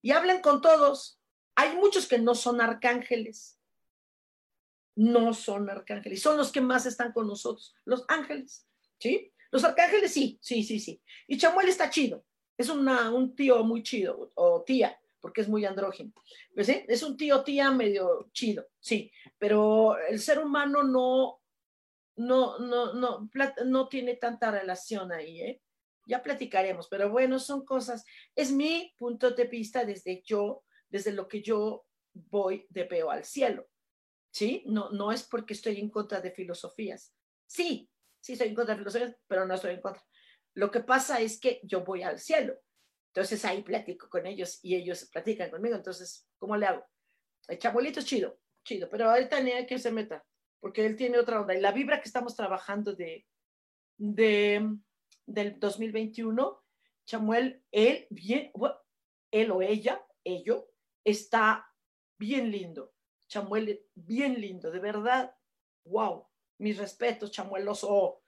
[0.00, 1.20] y hablen con todos.
[1.54, 3.58] Hay muchos que no son arcángeles.
[4.94, 6.22] No son arcángeles.
[6.22, 8.66] Son los que más están con nosotros, los ángeles.
[8.98, 9.32] ¿Sí?
[9.50, 11.02] Los arcángeles sí, sí, sí, sí.
[11.26, 12.24] Y Chamuel está chido.
[12.56, 16.12] Es una, un tío muy chido, o tía, porque es muy andrógeno.
[16.54, 16.68] ¿Ves?
[16.88, 19.10] Es un tío, tía medio chido, sí.
[19.38, 21.40] Pero el ser humano no,
[22.16, 23.28] no, no, no,
[23.64, 25.62] no tiene tanta relación ahí, ¿eh?
[26.06, 31.28] ya platicaremos, pero bueno, son cosas, es mi punto de vista desde yo, desde lo
[31.28, 33.68] que yo voy de veo al cielo.
[34.32, 34.64] ¿Sí?
[34.66, 37.14] No, no es porque estoy en contra de filosofías.
[37.46, 37.88] Sí,
[38.20, 40.02] sí estoy en contra de filosofías, pero no estoy en contra.
[40.54, 42.58] Lo que pasa es que yo voy al cielo.
[43.08, 45.76] Entonces ahí platico con ellos y ellos platican conmigo.
[45.76, 46.84] Entonces, ¿cómo le hago?
[47.46, 50.24] El chabuelito es chido, chido, pero ahorita ni hay que se meta,
[50.60, 51.54] porque él tiene otra onda.
[51.54, 53.26] Y la vibra que estamos trabajando de,
[53.98, 54.76] de
[55.26, 56.64] del 2021,
[57.04, 58.50] Chamuel, él, bien,
[59.30, 60.70] él o ella, ello,
[61.04, 61.66] está
[62.18, 62.91] bien lindo.
[63.32, 65.34] Chamuel, bien lindo, de verdad.
[65.84, 68.22] Wow, mis respetos, Chamueloso.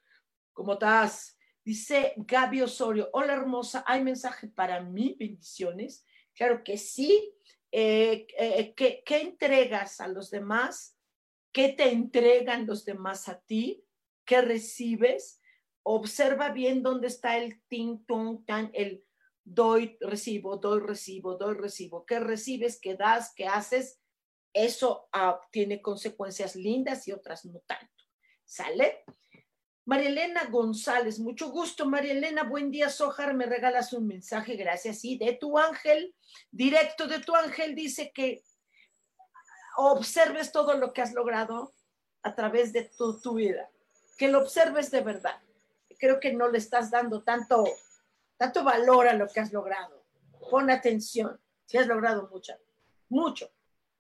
[0.55, 1.37] ¿Cómo estás?
[1.63, 5.15] Dice Gaby Osorio, hola hermosa, ¿hay mensaje para mí?
[5.19, 6.07] Bendiciones.
[6.33, 7.35] Claro que sí.
[7.71, 10.97] Eh, eh, ¿qué, ¿Qué entregas a los demás?
[11.53, 13.85] ¿Qué te entregan los demás a ti?
[14.25, 15.43] ¿Qué recibes?
[15.87, 19.05] observa bien dónde está el ting, tung, tan, el
[19.45, 22.07] doy, recibo, doy, recibo, doy, recibo.
[22.07, 24.01] ¿Qué recibes, qué das, qué haces?
[24.55, 28.05] Eso ah, tiene consecuencias lindas y otras no tanto.
[28.47, 29.05] ¿Sale?
[29.85, 35.01] María Elena González, mucho gusto, María Elena, buen día, Sojar, me regalas un mensaje, gracias,
[35.01, 36.15] sí, de tu ángel,
[36.51, 38.43] directo de tu ángel, dice que
[39.77, 41.75] observes todo lo que has logrado
[42.23, 43.69] a través de tu, tu vida,
[44.17, 45.39] que lo observes de verdad
[46.05, 47.65] creo que no le estás dando tanto,
[48.37, 50.05] tanto valor a lo que has logrado.
[50.51, 52.53] Pon atención, si has logrado mucho,
[53.09, 53.51] mucho.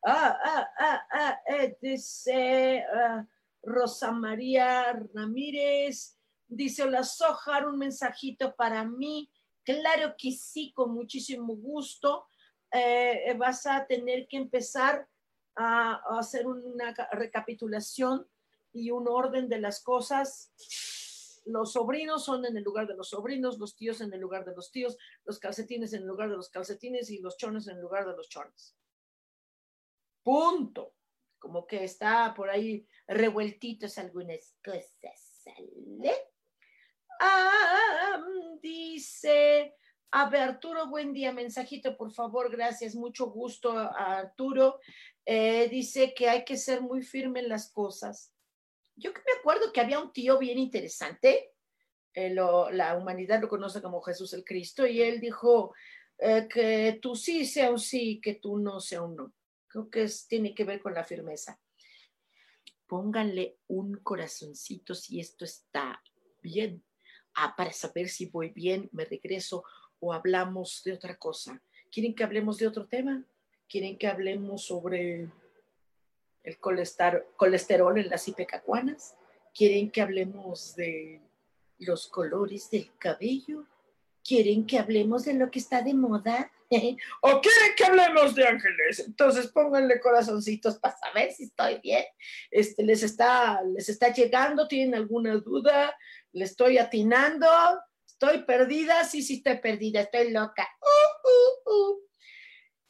[0.06, 3.26] Ah, ah, ah, ah, eh, dice ah,
[3.62, 9.30] Rosa María Ramírez, dice, hola Sojar, un mensajito para mí.
[9.62, 12.26] Claro que sí, con muchísimo gusto.
[12.70, 15.08] Eh, vas a tener que empezar
[15.56, 18.28] a, a hacer una recapitulación
[18.74, 20.52] y un orden de las cosas
[21.46, 24.54] los sobrinos son en el lugar de los sobrinos, los tíos en el lugar de
[24.54, 27.82] los tíos, los calcetines en el lugar de los calcetines y los chones en el
[27.82, 28.74] lugar de los chones.
[30.24, 30.94] Punto.
[31.38, 35.40] Como que está por ahí revueltitos algunas cosas.
[35.44, 36.12] ¿Sale?
[37.20, 38.20] Ah,
[38.60, 39.76] dice,
[40.10, 44.80] Arturo, buen día, mensajito, por favor, gracias, mucho gusto Arturo.
[45.24, 48.34] Eh, dice que hay que ser muy firme en las cosas
[48.96, 51.52] yo me acuerdo que había un tío bien interesante,
[52.14, 55.74] eh, la humanidad lo conoce como Jesús el Cristo, y él dijo
[56.18, 59.32] eh, que tú sí sea un sí, que tú no sea un no.
[59.74, 61.60] Creo que tiene que ver con la firmeza.
[62.86, 66.00] Pónganle un corazoncito si esto está
[66.40, 66.84] bien.
[67.34, 69.64] Ah, para saber si voy bien, me regreso
[69.98, 71.60] o hablamos de otra cosa.
[71.90, 73.26] ¿Quieren que hablemos de otro tema?
[73.68, 75.28] ¿Quieren que hablemos sobre
[76.44, 79.16] el colesterol en las ipecacuanas.
[79.52, 81.20] Quieren que hablemos de
[81.78, 83.66] los colores del cabello.
[84.24, 86.50] Quieren que hablemos de lo que está de moda.
[87.20, 89.00] o quieren que hablemos de ángeles.
[89.00, 92.04] Entonces pónganle corazoncitos para saber si estoy bien.
[92.50, 95.94] Este, les, está, les está llegando, tienen alguna duda,
[96.32, 97.46] le estoy atinando,
[98.06, 100.66] estoy perdida, sí, sí estoy perdida, estoy loca.
[100.80, 102.04] Uh, uh, uh.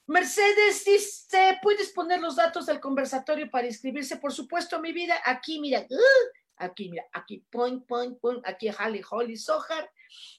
[0.06, 4.18] Mercedes dice, ¿puedes poner los datos del conversatorio para inscribirse?
[4.18, 5.16] Por supuesto, mi vida.
[5.24, 9.90] Aquí, mira, uh, aquí, mira, aquí, point, point, point, aquí, Holly, Holly, Sojar.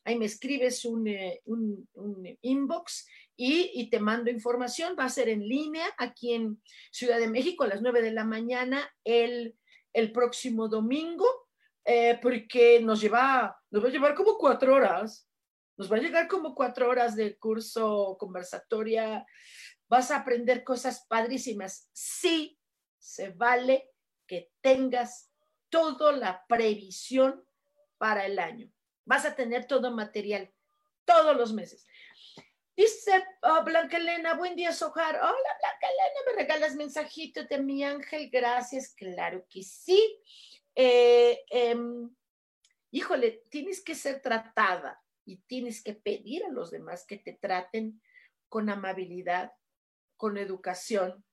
[0.04, 1.88] Ahí me escribes un, eh, un,
[2.42, 4.96] inbox y, y, te mando información.
[4.98, 6.62] Va a ser en línea aquí en
[6.92, 9.56] Ciudad de México a las 9 de la mañana el,
[9.94, 11.26] el próximo domingo,
[11.86, 15.30] eh, porque nos lleva, nos va a llevar como cuatro horas.
[15.78, 19.26] Nos va a llegar como cuatro horas de curso conversatoria.
[19.90, 21.90] Vas a aprender cosas padrísimas.
[21.94, 22.58] Sí,
[22.98, 23.92] se vale
[24.28, 25.32] que tengas
[25.76, 27.46] toda la previsión
[27.98, 28.72] para el año.
[29.06, 30.52] Vas a tener todo material
[31.06, 31.86] todos los meses.
[32.76, 35.16] Dice oh, Blanca Elena, buen día, Sojar.
[35.16, 38.30] Hola, Blanca Elena, me regalas mensajitos de mi ángel.
[38.30, 40.20] Gracias, claro que sí.
[40.76, 42.14] Eh, em,
[42.92, 48.02] híjole, tienes que ser tratada y tienes que pedir a los demás que te traten
[48.50, 49.54] con amabilidad,
[50.18, 51.24] con educación,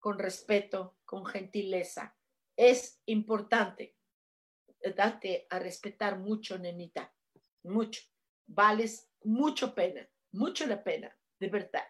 [0.00, 2.17] con respeto, con gentileza.
[2.58, 3.94] Es importante
[4.96, 7.14] darte a respetar mucho, nenita,
[7.62, 8.02] mucho.
[8.48, 11.84] Vales mucho pena, mucho la pena, de verdad.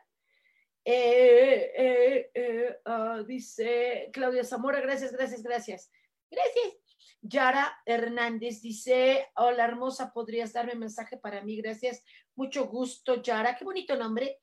[0.84, 5.90] Eh, eh, eh, ah, dice Claudia Zamora, gracias, gracias, gracias.
[6.30, 6.74] Gracias.
[7.22, 11.56] Yara Hernández dice, hola hermosa, ¿podrías darme mensaje para mí?
[11.56, 12.04] Gracias,
[12.34, 14.38] mucho gusto, Yara, qué bonito nombre.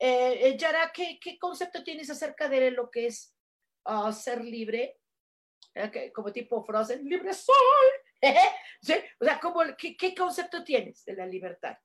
[0.00, 3.32] Yara, ¿qué, concepto tienes acerca de lo que es
[3.84, 4.98] ah, ser libre?
[6.12, 7.54] Como tipo Frozen, libre soy,
[9.20, 11.76] O sea, ¿cómo, qué, qué, concepto tienes de la libertad?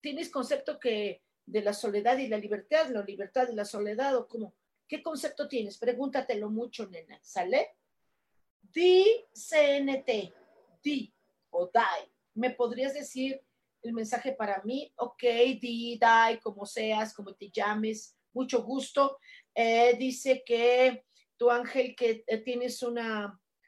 [0.00, 4.28] ¿Tienes concepto que de la soledad y la libertad, la libertad y la soledad o
[4.28, 4.54] cómo?
[4.86, 5.78] ¿Qué concepto tienes?
[5.78, 7.18] Pregúntatelo mucho, nena.
[7.22, 7.76] ¿Sale?
[8.60, 10.32] Di CNT,
[10.82, 11.12] di
[11.50, 12.12] o die.
[12.34, 13.40] ¿Me podrías decir
[13.82, 14.92] el mensaje para mí?
[14.96, 15.22] Ok,
[15.60, 18.16] di, die, como seas, como te llames.
[18.32, 19.18] Mucho gusto.
[19.54, 21.04] Eh, dice que
[21.36, 22.98] tu ángel, que eh, tienes un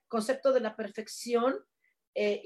[0.09, 1.57] concepto de la perfección
[2.15, 2.41] eh,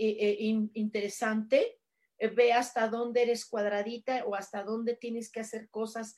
[0.75, 1.79] interesante.
[2.19, 6.17] ve hasta dónde eres cuadradita o hasta dónde tienes que hacer cosas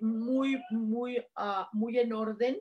[0.00, 2.60] muy, muy, ah, muy en orden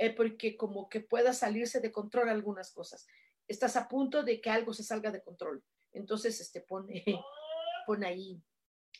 [0.00, 3.04] eh, porque como que pueda salirse de control algunas cosas.
[3.48, 5.64] Estás a punto de que algo se salga de control.
[5.92, 7.04] Entonces, este, pone,
[7.86, 8.40] pone ahí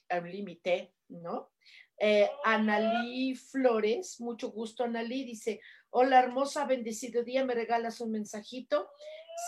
[0.08, 1.50] el límite, ¿no?
[1.98, 8.88] Eh, Analí Flores, mucho gusto, Analí, dice, hola hermosa, bendecido día, me regalas un mensajito.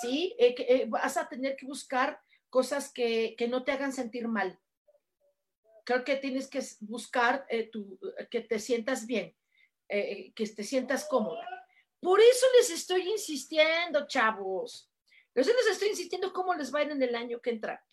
[0.02, 4.26] Sí, eh, eh, vas a tener que buscar cosas que, que, no te hagan sentir
[4.26, 4.58] mal.
[5.84, 7.98] Creo que tienes que buscar tu,
[8.30, 9.34] que te sientas bien.
[9.88, 11.44] Que te sientas cómoda.
[12.00, 14.88] Por eso les estoy insistiendo, chavos.
[15.32, 17.84] Por eso les estoy insistiendo cómo les va a ir en el año que entra.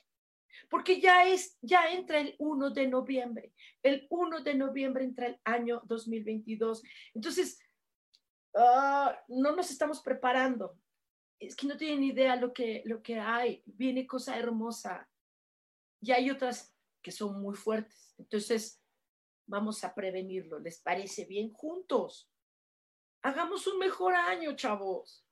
[0.70, 3.54] Porque ya es, ya entra el 1 de noviembre.
[3.84, 6.84] El 1 de noviembre entra el año 2022.
[7.14, 7.60] Entonces,
[8.56, 10.78] ah, no nos estamos preparando.
[11.40, 13.62] Es que no tienen idea lo que, lo que hay.
[13.66, 15.10] Viene cosa hermosa.
[16.02, 18.14] Y hay otras que son muy fuertes.
[18.18, 18.82] Entonces,
[19.46, 20.60] vamos a prevenirlo.
[20.60, 21.52] ¿Les parece bien?
[21.54, 22.30] Juntos.
[23.22, 25.26] Hagamos un mejor año, chavos.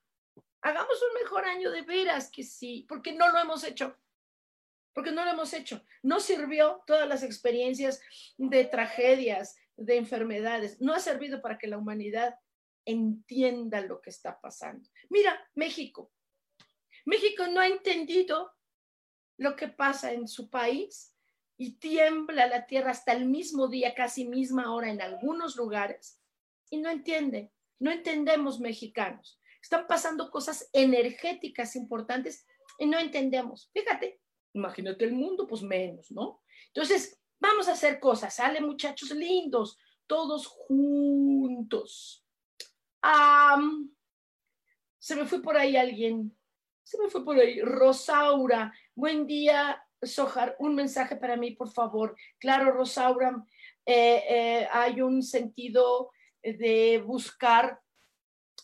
[0.62, 3.96] Hagamos un mejor año de veras que sí, porque no lo hemos hecho.
[4.96, 5.84] Porque no lo hemos hecho.
[6.02, 8.02] No sirvió todas las experiencias
[8.38, 10.82] de tragedias, de enfermedades.
[10.82, 12.40] No ha servido para que la humanidad
[12.86, 14.90] entienda lo que está pasando.
[15.10, 16.12] Mira, México.
[17.06, 18.52] México no ha entendido
[19.38, 21.14] lo que pasa en su país
[21.58, 26.20] y tiembla la tierra hasta el mismo día, casi misma hora en algunos lugares,
[26.70, 29.40] y no entiende, no entendemos mexicanos.
[29.62, 32.46] Están pasando cosas energéticas importantes
[32.78, 33.70] y no entendemos.
[33.74, 34.20] Fíjate,
[34.56, 36.42] imagínate el mundo, pues menos, ¿no?
[36.68, 42.26] Entonces, vamos a hacer cosas, sale muchachos lindos, todos juntos.
[44.98, 46.36] se me fue por ahí alguien,
[46.84, 52.16] se me fue por ahí, Rosaura, buen día, Sojar, un mensaje para mí, por favor.
[52.40, 53.44] Claro, Rosaura,
[53.86, 57.82] eh, eh, hay un sentido de buscar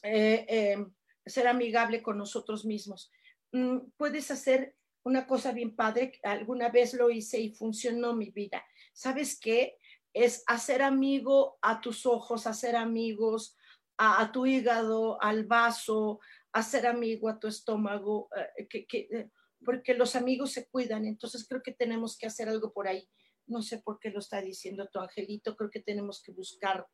[0.03, 0.77] eh,
[1.25, 3.11] ser amigable con nosotros mismos.
[3.51, 8.63] Mm, puedes hacer una cosa bien padre, alguna vez lo hice y funcionó mi vida.
[8.93, 9.77] ¿Sabes qué?
[10.13, 13.55] Es hacer amigo a tus ojos, hacer amigos
[13.97, 16.19] a, tu hígado, al vaso,
[16.51, 18.29] hacer amigo a tu estómago,
[18.69, 19.29] que,
[19.63, 23.07] porque los amigos se cuidan, entonces creo que tenemos que hacer algo por ahí.
[23.45, 26.87] No sé por qué lo está diciendo tu angelito, creo que tenemos que buscar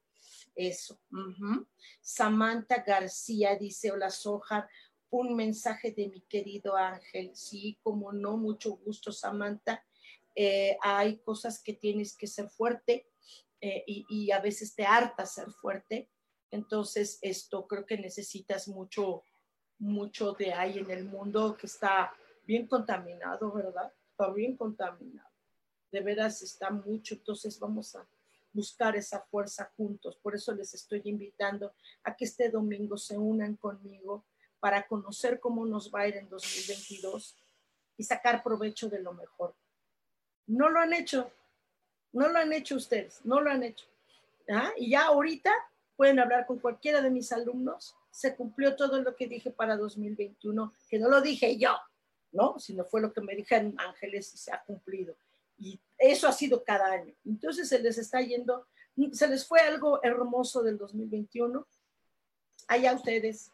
[0.55, 0.99] eso.
[2.01, 4.67] Samantha García dice, hola Sojar,
[5.09, 7.35] un mensaje de mi querido ángel.
[7.35, 9.85] Sí, como no, mucho gusto Samantha.
[10.35, 13.09] Eh, hay cosas que tienes que ser fuerte
[13.59, 16.09] eh, y, y, a veces te harta ser fuerte.
[16.51, 19.23] Entonces, esto creo que necesitas mucho,
[19.79, 22.13] mucho de ahí en el mundo que está
[22.45, 23.91] bien contaminado, ¿verdad?
[24.11, 25.29] Está bien contaminado.
[25.91, 28.07] De veras está mucho, entonces vamos a
[28.53, 30.17] buscar esa fuerza juntos.
[30.17, 34.25] Por eso les estoy invitando a que este domingo se unan conmigo
[34.59, 37.35] para conocer cómo nos va a ir en 2022
[37.97, 39.55] y sacar provecho de lo mejor.
[40.45, 41.31] No lo han hecho,
[42.13, 43.85] no lo han hecho ustedes, no lo han hecho.
[44.49, 44.71] ¿Ah?
[44.77, 45.53] Y ya ahorita
[45.95, 47.95] pueden hablar con cualquiera de mis alumnos.
[48.11, 51.75] Se cumplió todo lo que dije para 2021, que no lo dije yo,
[52.31, 52.57] ¿no?
[52.59, 55.15] Sino fue lo que me dijeron ángeles y se ha cumplido.
[55.57, 57.13] Y eso ha sido cada año.
[57.25, 58.67] Entonces se les está yendo,
[59.11, 61.67] se les fue algo hermoso del 2021.
[62.67, 63.51] Allá ustedes,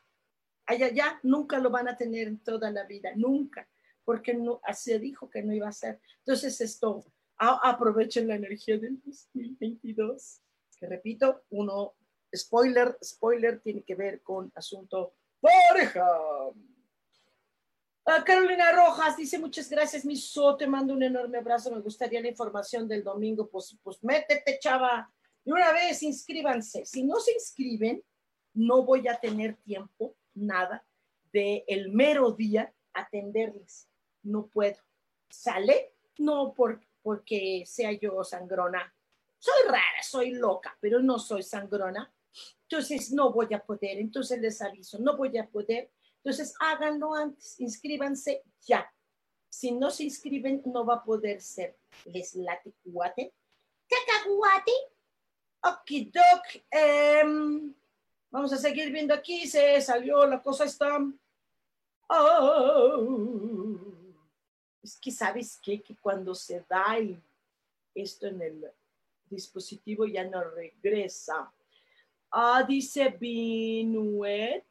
[0.66, 3.68] allá ya nunca lo van a tener en toda la vida, nunca,
[4.04, 6.00] porque no, se dijo que no iba a ser.
[6.20, 7.06] Entonces esto,
[7.38, 10.42] aprovechen la energía del 2022,
[10.78, 11.96] que repito, uno,
[12.36, 16.06] spoiler, spoiler, tiene que ver con asunto pareja.
[18.06, 22.22] Ah, Carolina Rojas dice, muchas gracias, mi so, te mando un enorme abrazo, me gustaría
[22.22, 25.10] la información del domingo, pues, pues métete, chava,
[25.46, 26.86] y una vez inscríbanse.
[26.86, 28.04] Si no se inscriben,
[28.54, 30.86] no voy a tener tiempo, nada,
[31.32, 33.90] de el mero día atenderles.
[34.24, 34.78] No puedo.
[35.30, 35.94] ¿Sale?
[36.18, 38.94] No por, porque sea yo sangrona.
[39.40, 42.14] Soy rara, soy loca, pero no soy sangrona.
[42.64, 47.60] Entonces no voy a poder, entonces les aviso, no voy a poder Entonces, háganlo antes,
[47.60, 48.90] inscríbanse ya.
[49.50, 51.78] Si no se inscriben, no va a poder ser.
[52.06, 53.34] ¿Les late cuate?
[53.88, 54.72] ¿Cacahuate?
[55.62, 56.64] Okidok.
[56.72, 57.76] Em,
[58.34, 59.48] vamos a seguir viendo aquí.
[59.48, 61.00] Se salió, la cosa está.
[62.10, 63.78] Oh.
[64.82, 65.82] Es que sabes qué?
[65.82, 66.98] que cuando se da
[67.94, 68.72] esto en el
[69.30, 71.54] dispositivo ya no regresa.
[72.32, 74.66] Ah, dice Binuet.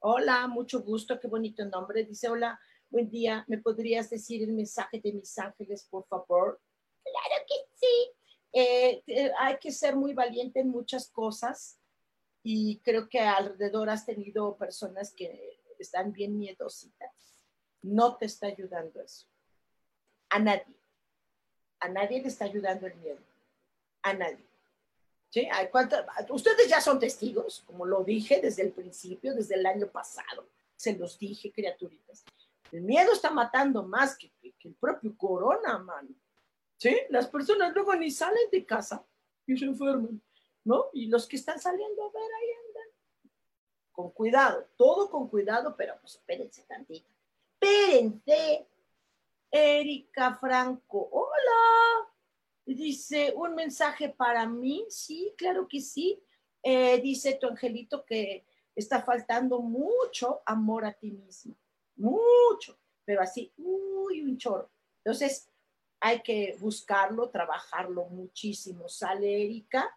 [0.00, 2.04] Hola, mucho gusto, qué bonito nombre.
[2.04, 3.44] Dice, hola, buen día.
[3.48, 6.60] ¿Me podrías decir el mensaje de mis ángeles, por favor?
[7.02, 8.10] Claro que sí.
[8.52, 11.78] Eh, eh, hay que ser muy valiente en muchas cosas
[12.46, 17.34] y creo que alrededor has tenido personas que están bien miedositas.
[17.80, 19.26] No te está ayudando eso.
[20.28, 20.76] A nadie.
[21.80, 23.18] A nadie le está ayudando el miedo.
[24.02, 24.44] A nadie.
[25.30, 25.48] ¿Sí?
[26.28, 30.46] Ustedes ya son testigos, como lo dije desde el principio, desde el año pasado.
[30.76, 32.24] Se los dije, criaturitas.
[32.70, 36.10] El miedo está matando más que, que el propio corona, mano.
[36.76, 36.94] ¿Sí?
[37.08, 39.02] Las personas luego ni salen de casa
[39.46, 40.20] y se enferman,
[40.64, 40.86] ¿no?
[40.92, 43.32] Y los que están saliendo a ver ahí andan.
[43.92, 47.08] Con cuidado, todo con cuidado, pero pues espérense tantito.
[47.60, 48.66] Espérense.
[49.50, 52.08] Erika Franco, hola.
[52.66, 56.20] Dice, un mensaje para mí, sí, claro que sí.
[56.62, 58.44] Eh, dice tu angelito que
[58.74, 61.54] está faltando mucho amor a ti mismo,
[61.96, 64.70] mucho, pero así, uy, un chorro.
[65.04, 65.48] Entonces,
[66.00, 68.88] hay que buscarlo, trabajarlo muchísimo.
[68.88, 69.96] Sale Erika.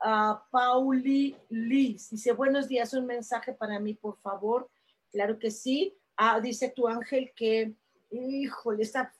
[0.00, 4.70] Uh, Pauli Liz dice, buenos días, un mensaje para mí, por favor.
[5.10, 5.96] Claro que sí.
[6.16, 7.74] Ah, dice tu ángel que,
[8.10, 9.12] híjole, está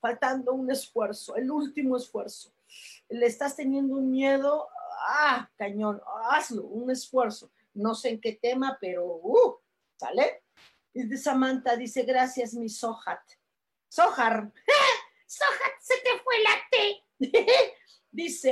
[0.00, 2.52] faltando un esfuerzo, el último esfuerzo.
[3.08, 4.68] Le estás teniendo un miedo,
[5.08, 6.00] ah, cañón,
[6.30, 7.50] hazlo, un esfuerzo.
[7.74, 9.58] No sé en qué tema, pero, uh,
[9.96, 10.42] ¿sale?
[10.94, 13.20] Y Samantha dice, gracias, mi Sohat.
[13.88, 14.52] Sohar.
[15.26, 17.01] Soja, se te fue la T.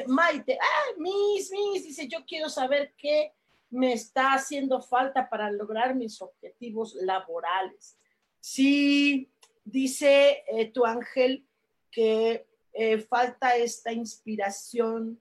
[0.07, 3.33] Maite, ah, mis, mis, dice, yo quiero saber qué
[3.71, 7.97] me está haciendo falta para lograr mis objetivos laborales.
[8.41, 9.31] Sí,
[9.65, 11.47] dice eh, tu ángel
[11.91, 15.21] que eh, falta esta inspiración,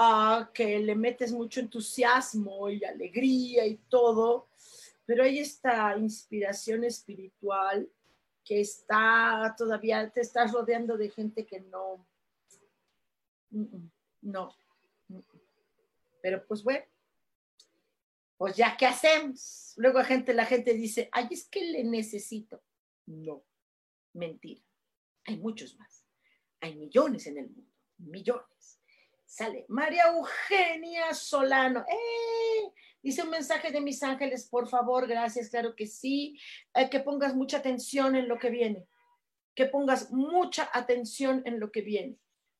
[0.00, 4.46] a que le metes mucho entusiasmo y alegría y todo,
[5.04, 7.88] pero hay esta inspiración espiritual
[8.44, 12.06] que está todavía, te estás rodeando de gente que no,
[13.50, 14.56] no,
[16.22, 16.84] pero pues bueno,
[18.36, 19.74] pues ya, ¿qué hacemos?
[19.76, 22.62] Luego la gente, la gente dice, ay, es que le necesito.
[23.06, 23.44] No,
[24.12, 24.62] mentira.
[25.24, 26.06] Hay muchos más.
[26.60, 28.80] Hay millones en el mundo, millones.
[29.26, 31.84] Sale María Eugenia Solano.
[31.88, 32.72] ¡Eh!
[33.02, 36.38] Dice un mensaje de mis ángeles, por favor, gracias, claro que sí.
[36.74, 38.86] Eh, que pongas mucha atención en lo que viene.
[39.54, 42.16] Que pongas mucha atención en lo que viene.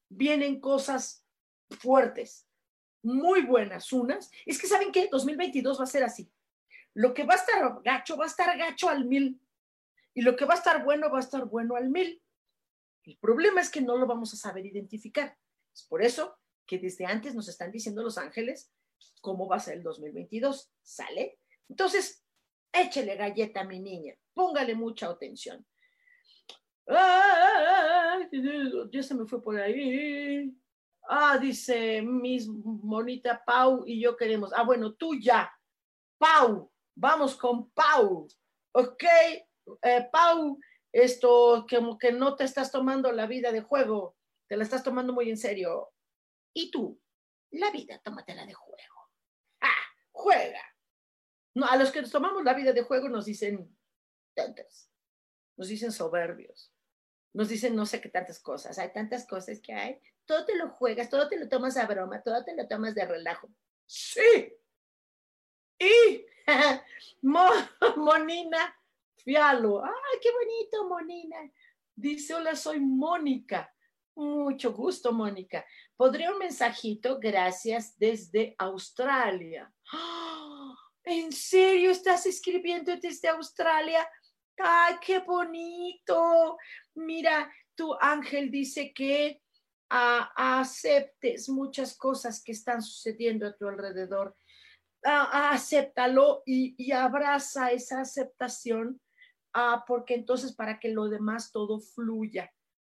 [0.08, 1.24] Vienen cosas
[1.70, 2.46] fuertes,
[3.02, 4.30] muy buenas, unas.
[4.46, 6.30] Es que saben que 2022 va a ser así.
[6.94, 9.40] Lo que va a estar gacho, va a estar gacho al mil.
[10.14, 12.22] Y lo que va a estar bueno, va a estar bueno al mil.
[13.04, 15.36] El problema es que no lo vamos a saber identificar.
[15.72, 18.72] Es por eso que desde antes nos están diciendo los ángeles,
[19.20, 20.70] cómo va a ser el 2022.
[20.82, 21.38] ¿Sale?
[21.68, 22.24] Entonces,
[22.72, 25.64] échele galleta a mi niña, póngale mucha atención.
[28.90, 30.54] Ya se me fue por ahí.
[31.08, 34.52] Ah, dice mis monita Pau y yo queremos.
[34.54, 35.50] Ah, bueno, tú ya.
[36.18, 38.28] Pau, vamos con Pau.
[38.72, 39.04] Ok,
[39.82, 40.58] eh, Pau,
[40.92, 44.16] esto como que no te estás tomando la vida de juego,
[44.48, 45.90] te la estás tomando muy en serio.
[46.54, 47.00] Y tú,
[47.52, 48.68] la vida, tómatela de juego
[50.18, 50.62] juega.
[51.54, 53.76] No, a los que tomamos la vida de juego nos dicen
[54.34, 54.90] tontos,
[55.56, 56.72] nos dicen soberbios,
[57.32, 58.78] nos dicen no sé qué tantas cosas.
[58.78, 60.00] Hay tantas cosas que hay.
[60.24, 63.06] Todo te lo juegas, todo te lo tomas a broma, todo te lo tomas de
[63.06, 63.48] relajo.
[63.86, 64.54] Sí.
[65.78, 66.26] Y
[67.22, 68.76] Monina
[69.16, 69.84] Fialo.
[69.84, 71.36] Ay, qué bonito, Monina.
[71.94, 73.72] Dice, hola, soy Mónica.
[74.14, 75.64] Mucho gusto, Mónica.
[75.96, 77.18] ¿Podría un mensajito?
[77.20, 79.72] Gracias desde Australia.
[81.04, 84.08] ¿En serio estás escribiendo desde Australia?
[84.58, 86.56] ¡Ay, qué bonito!
[86.94, 89.40] Mira, tu ángel dice que
[89.90, 94.36] aceptes muchas cosas que están sucediendo a tu alrededor.
[95.02, 99.00] acéptalo y, abraza esa aceptación,
[99.86, 102.52] porque entonces para que lo demás todo fluya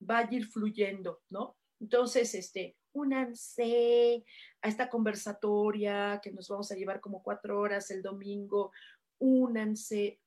[0.09, 1.57] va a ir fluyendo, ¿no?
[1.79, 4.23] Entonces, este, únanse
[4.61, 8.71] a esta conversatoria que nos vamos a llevar como cuatro horas el domingo,
[9.19, 10.19] únanse.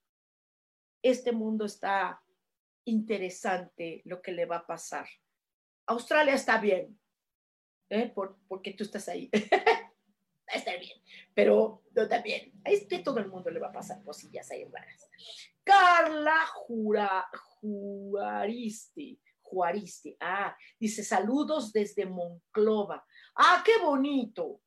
[1.04, 2.18] Este mundo está
[2.86, 5.06] interesante lo que le va a pasar.
[5.84, 6.98] Australia está bien,
[7.90, 8.10] ¿eh?
[8.48, 9.28] porque tú estás ahí.
[10.46, 10.98] está bien,
[11.34, 12.58] pero no también.
[12.64, 15.10] A este todo el mundo le va a pasar cosillas ahí raras.
[15.62, 17.28] Carla Jura,
[17.60, 23.04] Juaristi, Juaristi, ah, dice saludos desde Monclova.
[23.36, 24.62] Ah, qué bonito.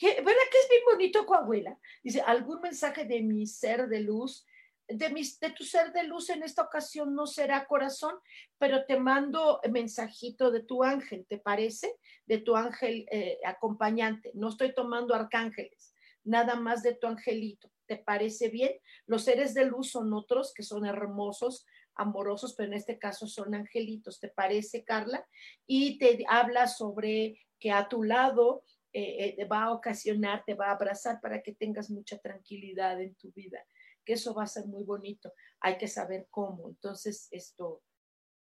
[0.00, 1.76] ¿Verdad que es bien bonito, Coahuila?
[2.00, 4.46] Dice, ¿algún mensaje de mi ser de luz?
[4.90, 8.14] De, de tu ser de luz en esta ocasión no será corazón,
[8.58, 11.94] pero te mando mensajito de tu ángel, ¿te parece?
[12.26, 14.30] De tu ángel eh, acompañante.
[14.34, 17.70] No estoy tomando arcángeles, nada más de tu angelito.
[17.86, 18.72] ¿Te parece bien?
[19.06, 23.54] Los seres de luz son otros que son hermosos, amorosos, pero en este caso son
[23.54, 24.20] angelitos.
[24.20, 25.26] ¿Te parece, Carla?
[25.66, 30.66] Y te habla sobre que a tu lado eh, eh, va a ocasionar, te va
[30.66, 33.64] a abrazar para que tengas mucha tranquilidad en tu vida,
[34.12, 35.32] eso va a ser muy bonito.
[35.60, 36.68] Hay que saber cómo.
[36.68, 37.82] Entonces, esto,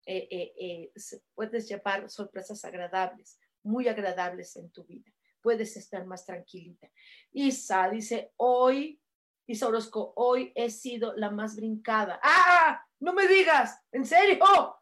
[0.06, 0.92] eh,
[1.34, 5.12] puedes llevar sorpresas agradables, muy agradables en tu vida.
[5.42, 6.90] Puedes estar más tranquilita.
[7.32, 9.02] Isa dice, hoy,
[9.48, 12.20] Isa Orozco, hoy he sido la más brincada.
[12.24, 12.84] ¡Ah!
[13.00, 14.40] No me digas, ¿en serio?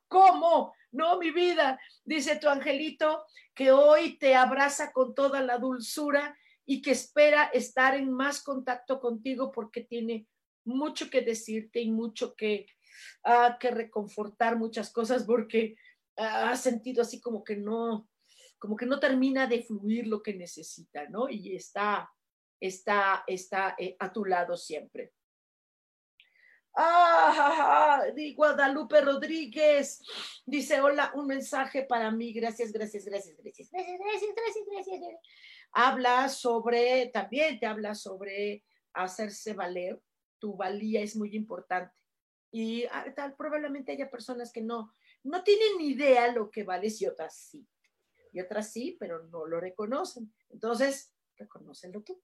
[0.08, 0.74] ¿Cómo?
[0.92, 3.24] No, mi vida, dice tu angelito,
[3.54, 9.00] que hoy te abraza con toda la dulzura y que espera estar en más contacto
[9.00, 10.28] contigo porque tiene
[10.66, 12.68] mucho que decirte y mucho que,
[13.24, 15.76] ah, que reconfortar muchas cosas porque
[16.18, 18.10] ha sentido así como que no,
[18.60, 21.30] como que no termina de fluir lo que necesita, ¿no?
[21.30, 22.12] Y está,
[22.60, 25.14] está, está eh, a tu lado siempre.
[26.76, 28.04] Ah,
[28.36, 30.02] Guadalupe Rodríguez
[30.46, 32.32] dice: Hola, un mensaje para mí.
[32.32, 35.22] Gracias, gracias, gracias, gracias, gracias, gracias, gracias, gracias.
[35.72, 40.00] Habla sobre, también te habla sobre hacerse valer.
[40.40, 42.00] Tu valía es muy importante.
[42.52, 47.02] Y ah, tal, probablemente haya personas que no, no tienen ni idea lo que vales
[47.02, 47.68] y otras sí.
[48.32, 50.34] Y otras sí, pero no lo reconocen.
[50.50, 52.22] Entonces, reconócelo tú.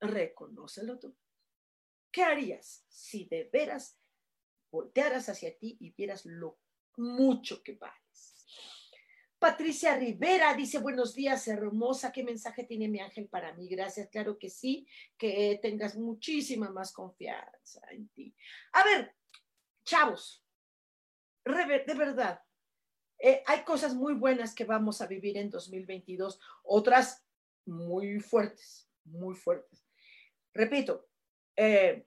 [0.00, 1.16] Reconócelo tú.
[2.10, 3.98] ¿Qué harías si de veras
[4.70, 6.58] voltearas hacia ti y vieras lo
[6.96, 8.03] mucho que vales?
[9.44, 13.68] Patricia Rivera dice, buenos días, hermosa, ¿qué mensaje tiene mi ángel para mí?
[13.68, 14.88] Gracias, claro que sí,
[15.18, 18.34] que tengas muchísima más confianza en ti.
[18.72, 19.14] A ver,
[19.84, 20.42] chavos,
[21.44, 22.40] de verdad,
[23.18, 27.22] eh, hay cosas muy buenas que vamos a vivir en 2022, otras
[27.66, 29.86] muy fuertes, muy fuertes.
[30.54, 31.06] Repito,
[31.54, 32.06] eh,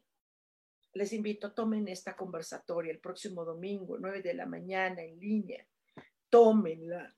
[0.94, 5.68] les invito, tomen esta conversatoria el próximo domingo, 9 de la mañana, en línea.
[6.32, 7.14] Tómenla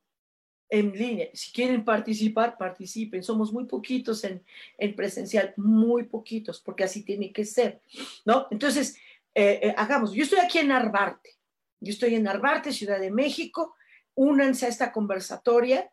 [0.69, 1.29] en línea.
[1.33, 3.23] Si quieren participar, participen.
[3.23, 4.43] Somos muy poquitos en,
[4.77, 7.81] en presencial, muy poquitos, porque así tiene que ser,
[8.25, 8.47] ¿no?
[8.51, 8.95] Entonces,
[9.33, 10.13] eh, eh, hagamos.
[10.13, 11.31] Yo estoy aquí en Narvarte.
[11.79, 13.75] Yo estoy en Narvarte, Ciudad de México.
[14.15, 15.91] Únanse a esta conversatoria.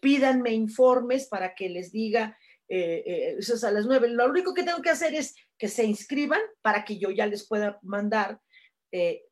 [0.00, 2.36] pídanme informes para que les diga
[2.68, 4.08] eh, eh, eso es a las nueve.
[4.08, 7.46] Lo único que tengo que hacer es que se inscriban para que yo ya les
[7.46, 8.40] pueda mandar
[8.92, 9.24] eh,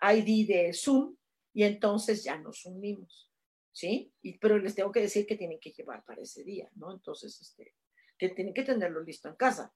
[0.00, 1.16] ID de Zoom
[1.52, 3.30] y entonces ya nos unimos,
[3.74, 4.14] ¿sí?
[4.40, 6.92] Pero les tengo que decir que tienen que llevar para ese día, ¿no?
[6.92, 7.74] Entonces, este,
[8.16, 9.74] que tienen que tenerlo listo en casa,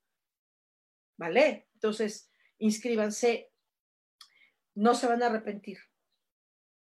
[1.19, 1.69] ¿vale?
[1.75, 3.53] Entonces, inscríbanse,
[4.75, 5.79] no se van a arrepentir.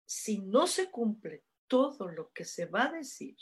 [0.05, 3.37] Si no se cumple todo lo que se va a decir,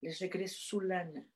[0.00, 1.30] les regreso su lana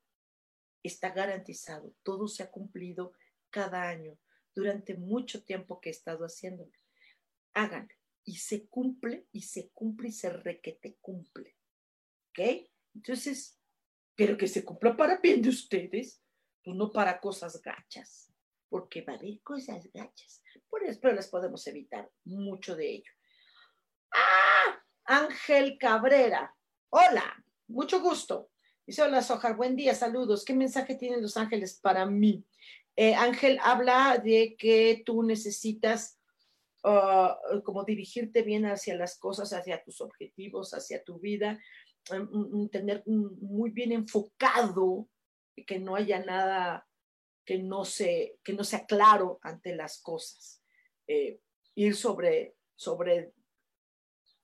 [0.81, 3.13] está garantizado, todo se ha cumplido
[3.51, 4.17] cada año
[4.55, 6.71] durante mucho tiempo que he estado haciéndolo.
[7.53, 7.95] Háganlo
[8.25, 11.55] y se cumple y se cumple y se requete cumple.
[12.29, 12.67] ¿Ok?
[12.95, 13.59] Entonces,
[14.15, 16.21] pero que se cumpla para bien de ustedes,
[16.63, 18.33] pues no para cosas gachas,
[18.69, 20.41] porque va a haber cosas gachas.
[20.69, 23.11] Por eso pero les podemos evitar mucho de ello.
[24.11, 24.81] ¡Ah!
[25.05, 26.55] Ángel Cabrera.
[26.89, 28.49] Hola, mucho gusto.
[28.87, 30.43] Dice, hola Sojar, buen día, saludos.
[30.43, 32.43] ¿Qué mensaje tienen los ángeles para mí?
[32.95, 36.19] Eh, Ángel habla de que tú necesitas
[36.85, 41.59] ah, como dirigirte bien hacia las cosas, hacia tus objetivos, hacia tu vida,
[42.11, 45.09] um, tener muy bien enfocado,
[45.65, 46.87] que no haya nada
[47.45, 50.61] que no, se, que no sea claro ante las cosas.
[51.07, 51.39] Eh,
[51.75, 53.33] ir sobre, sobre,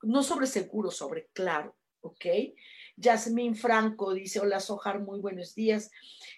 [0.03, 2.25] no sobre seguro, sobre claro, ¿ok?
[2.95, 5.89] Yasmín Franco dice, hola Sojar, muy buenos días.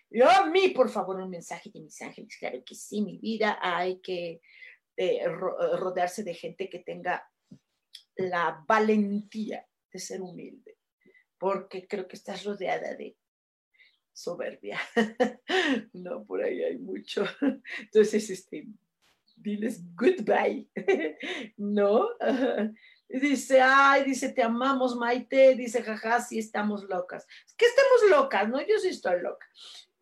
[0.10, 2.38] Yo a mí, por favor, un mensaje de mis ángeles.
[2.38, 4.40] Claro que sí, mi vida hay que
[4.98, 7.28] eh, rodearse de gente que tenga
[8.16, 10.78] la valentía de ser humilde,
[11.38, 13.18] porque creo que estás rodeada de
[14.14, 14.80] soberbia.
[15.94, 17.26] no, por ahí hay mucho.
[17.80, 18.68] Entonces, este,
[19.36, 20.68] diles goodbye.
[21.58, 22.10] no.
[23.10, 25.54] Dice, ay, dice, te amamos, Maite.
[25.54, 27.28] Dice, jaja, sí estamos locas.
[27.56, 28.60] Que estemos locas, ¿no?
[28.62, 29.46] Yo sí estoy loca.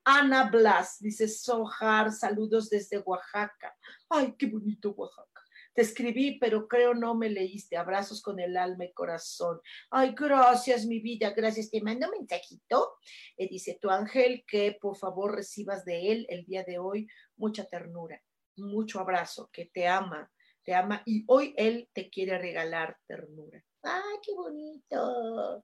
[0.04, 3.76] Ana Blas, dice, Sojar, saludos desde Oaxaca.
[4.10, 5.41] Ay, qué bonito Oaxaca.
[5.74, 7.78] Te escribí, pero creo no me leíste.
[7.78, 9.62] Abrazos con el alma y corazón.
[9.89, 11.70] Ay, gracias, mi vida, gracias.
[11.70, 12.95] Te mando un mensajito.
[13.38, 17.66] Eh, dice tu ángel que por favor recibas de él el día de hoy mucha
[17.66, 18.22] ternura,
[18.58, 20.30] mucho abrazo, que te ama,
[20.64, 23.64] te ama y hoy él te quiere regalar ternura.
[23.84, 25.64] ¡Ay, qué bonito!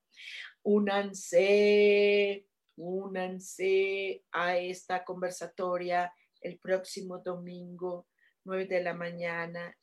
[0.63, 2.46] Únanse,
[2.78, 8.07] únanse a esta conversatoria el próximo domingo,
[8.43, 9.75] 9 de la mañana,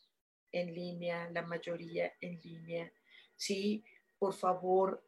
[0.52, 2.92] en línea, la mayoría en línea.
[3.36, 3.84] Sí,
[4.18, 5.02] por favor,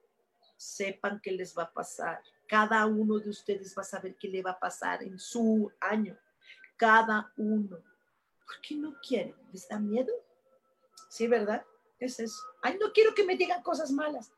[0.57, 2.21] sepan qué les va a pasar.
[2.49, 6.19] Cada uno de ustedes va a saber qué le va a pasar en su año.
[6.77, 7.79] Cada uno.
[8.45, 9.35] ¿Por qué no quieren?
[9.53, 10.13] ¿Les da miedo?
[11.09, 11.65] Sí, ¿verdad?
[11.99, 12.43] Es eso.
[12.63, 14.33] Ay, no quiero que me digan cosas malas.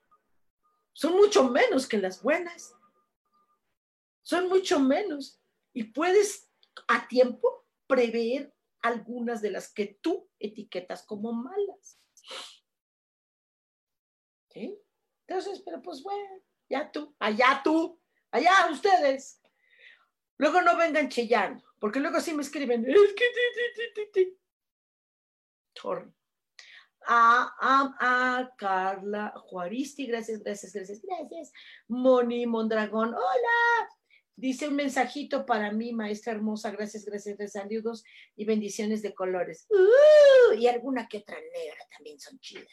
[0.92, 2.74] Son mucho menos que las buenas.
[4.28, 5.40] Son mucho menos.
[5.72, 6.50] Y puedes
[6.86, 11.98] a tiempo prever algunas de las que tú etiquetas como malas.
[14.50, 14.78] ¿Sí?
[15.26, 17.98] Entonces, pero pues bueno, ya tú, allá tú,
[18.30, 19.40] allá ustedes.
[20.36, 24.36] Luego no vengan chillando, porque luego sí me escriben, es que...
[27.06, 31.52] A, a, a, Carla Juaristi, gracias, gracias, gracias, gracias.
[31.86, 33.97] Moni Mondragón, hola.
[34.38, 38.04] Dice un mensajito para mí, maestra hermosa, gracias, gracias, de saludos
[38.36, 39.66] y bendiciones de colores.
[39.68, 42.68] Uh, y alguna que otra negra también son chidas.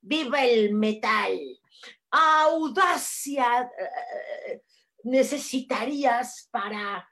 [0.00, 1.36] ¡Viva el metal!
[2.12, 3.68] Audacia
[4.46, 4.62] eh,
[5.02, 7.08] necesitarías para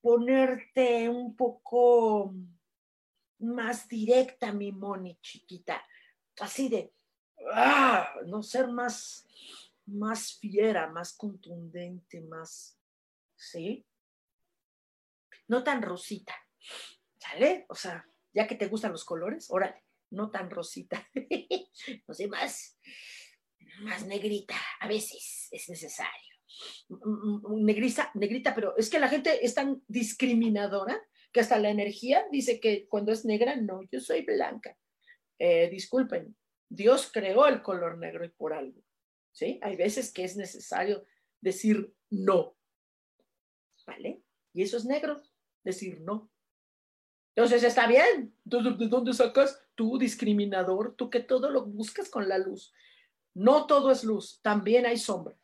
[0.00, 2.34] ponerte un poco
[3.40, 5.86] más directa, mi Moni chiquita.
[6.40, 6.94] Así de,
[7.52, 9.26] ah, no ser más
[9.90, 12.78] más fiera, más contundente, más,
[13.36, 13.86] ¿sí?
[15.48, 16.34] No tan rosita,
[17.18, 17.66] ¿sale?
[17.68, 21.08] O sea, ya que te gustan los colores, órale, no tan rosita,
[22.08, 22.78] no sé, más,
[23.82, 26.30] más negrita, a veces es necesario.
[26.88, 31.00] Mm, mm, negrita, negrita, pero es que la gente es tan discriminadora
[31.32, 34.76] que hasta la energía dice que cuando es negra, no, yo soy blanca.
[35.38, 36.36] Eh, disculpen,
[36.68, 38.82] Dios creó el color negro y por algo.
[39.32, 39.58] ¿Sí?
[39.62, 41.04] Hay veces que es necesario
[41.40, 42.56] decir no,
[43.86, 44.22] ¿vale?
[44.52, 45.22] Y eso es negro,
[45.62, 46.30] decir no.
[47.34, 48.34] Entonces está bien.
[48.44, 52.72] ¿De dónde sacas tú, discriminador, tú que todo lo buscas con la luz?
[53.34, 55.36] No todo es luz, también hay sombra.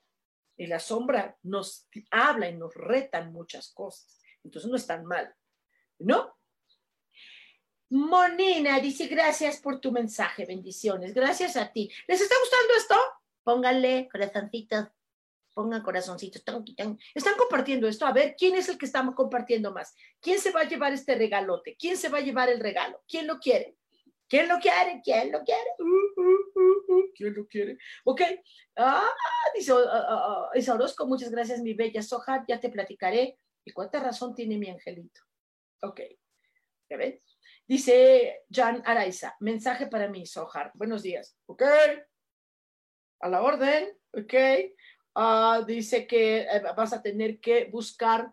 [0.56, 4.20] Y la sombra nos habla y nos retan muchas cosas.
[4.42, 5.34] Entonces no es tan mal.
[5.98, 6.36] ¿No?
[7.88, 11.14] Monina dice, gracias por tu mensaje, bendiciones.
[11.14, 11.90] Gracias a ti.
[12.08, 12.96] ¿Les está gustando esto?
[13.46, 14.88] Pónganle corazoncitos,
[15.54, 16.42] pongan corazoncitos.
[17.14, 18.04] Están compartiendo esto.
[18.04, 19.94] A ver, ¿quién es el que estamos compartiendo más?
[20.20, 21.76] ¿Quién se va a llevar este regalote?
[21.78, 23.04] ¿Quién se va a llevar el regalo?
[23.08, 23.76] ¿Quién lo quiere?
[24.28, 25.00] ¿Quién lo quiere?
[25.04, 25.70] ¿Quién lo quiere?
[25.78, 27.78] Uh, uh, uh, ¿Quién lo quiere?
[28.04, 28.22] Ok.
[28.78, 29.12] Ah,
[29.54, 32.44] dice uh, Orozco, muchas gracias, mi bella Soja.
[32.48, 33.38] Ya te platicaré.
[33.64, 35.20] ¿Y cuánta razón tiene mi angelito?
[35.82, 36.00] Ok.
[36.90, 37.22] ¿Ya ven?
[37.64, 40.72] Dice Jan Araiza, mensaje para mí, Sohar.
[40.74, 41.36] Buenos días.
[41.46, 41.62] Ok
[43.20, 44.34] a la orden, ¿ok?
[45.14, 48.32] Ah, dice que eh, vas a tener que buscar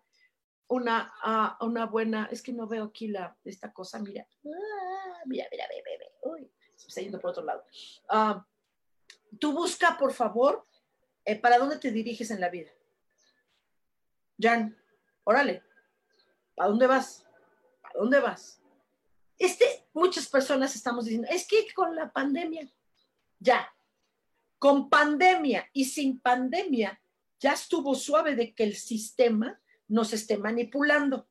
[0.67, 5.45] una, ah, una buena, es que no veo aquí la, esta cosa, mira, ah, mira,
[5.51, 7.65] mira, mira, mira, uy, se está yendo por otro lado.
[9.39, 10.67] tú busca, por favor,
[11.25, 12.71] eh, para dónde te diriges en la vida.
[14.37, 14.77] Jan,
[15.23, 15.63] órale,
[16.55, 17.25] ¿para dónde vas?
[17.81, 18.61] ¿Para dónde vas?
[19.37, 22.67] Este, muchas personas estamos diciendo, es que con la pandemia,
[23.39, 23.72] ya,
[24.63, 26.97] con pandemia y sin pandemia,
[27.37, 31.27] ya estuvo suave de que el sistema nos esté manipulando.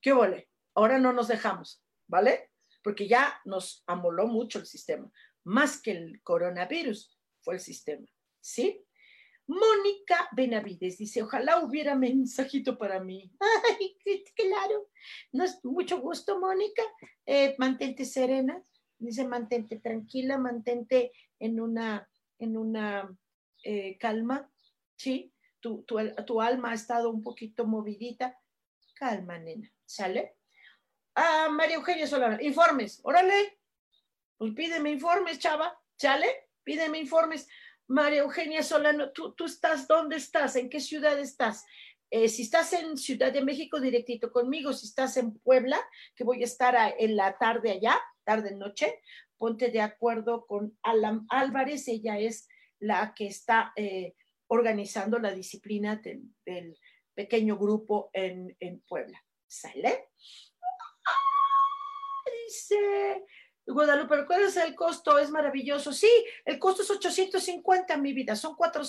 [0.00, 0.48] ¿Qué vale?
[0.72, 2.52] Ahora no nos dejamos, ¿vale?
[2.84, 5.10] Porque ya nos amoló mucho el sistema.
[5.42, 8.06] Más que el coronavirus fue el sistema,
[8.40, 8.86] ¿sí?
[9.48, 13.32] Mónica Benavides dice, ojalá hubiera mensajito para mí.
[13.80, 13.96] Ay,
[14.36, 14.90] claro.
[15.32, 16.84] No es mucho gusto, Mónica.
[17.26, 18.62] Eh, mantente serena.
[18.96, 22.08] Dice, mantente tranquila, mantente en una
[22.44, 23.16] en una
[23.62, 24.50] eh, calma,
[24.96, 25.32] ¿sí?
[25.60, 28.38] Tu, tu, alma ha estado un poquito movidita.
[28.94, 30.36] Calma, nena, ¿sale?
[31.14, 33.58] Ah, María Eugenia Solana, informes, órale.
[34.36, 36.50] Pues pídeme informes, chava, ¿sale?
[36.62, 37.48] Pídeme informes.
[37.86, 40.56] María Eugenia Solano, ¿tú, tú estás, ¿dónde estás?
[40.56, 41.64] ¿En qué ciudad estás?
[42.10, 44.72] Eh, si estás en Ciudad de México, directito conmigo.
[44.72, 45.80] Si estás en Puebla,
[46.14, 49.00] que voy a estar en la tarde allá, tarde noche,
[49.36, 51.88] ponte de acuerdo con Alan Álvarez.
[51.88, 52.48] Ella es
[52.78, 54.14] la que está eh,
[54.48, 56.78] organizando la disciplina del,
[57.14, 59.24] pequeño grupo en, en Puebla.
[59.46, 60.08] ¿Sale?
[62.44, 63.24] Dice
[63.66, 65.18] Guadalupe, ¿cuál es el costo?
[65.18, 65.92] Es maravilloso.
[65.92, 66.10] Sí,
[66.44, 68.36] el costo es 850, mi vida.
[68.36, 68.82] Son cuatro,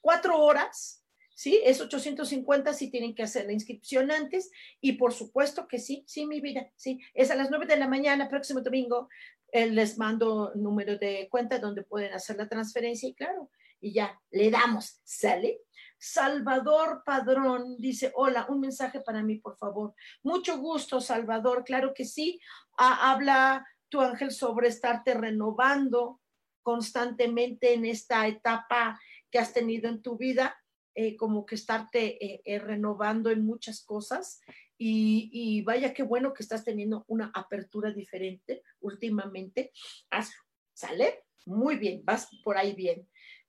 [0.00, 0.99] cuatro horas,
[1.40, 1.58] ¿sí?
[1.64, 4.50] Es 850 si tienen que hacer la inscripción antes.
[4.78, 7.00] Y por supuesto que sí, sí, mi vida, sí.
[7.14, 9.08] Es a las 9 de la mañana, próximo domingo.
[9.50, 14.20] Eh, les mando número de cuenta donde pueden hacer la transferencia y claro, y ya
[14.30, 15.62] le damos, ¿sale?
[15.98, 19.94] Salvador Padrón dice, hola, un mensaje para mí, por favor.
[20.22, 22.38] Mucho gusto, Salvador, claro que sí.
[22.76, 26.20] Habla tu ángel sobre estarte renovando
[26.62, 30.54] constantemente en esta etapa que has tenido en tu vida,
[30.94, 34.40] eh, como que estarte eh, eh, renovando en muchas cosas.
[34.76, 39.72] Y, vaya qué bueno que estás teniendo una apertura diferente últimamente.
[40.10, 40.40] Hazlo,
[40.72, 41.24] ¿sale?
[41.44, 43.06] Muy bien, vas por ahí bien.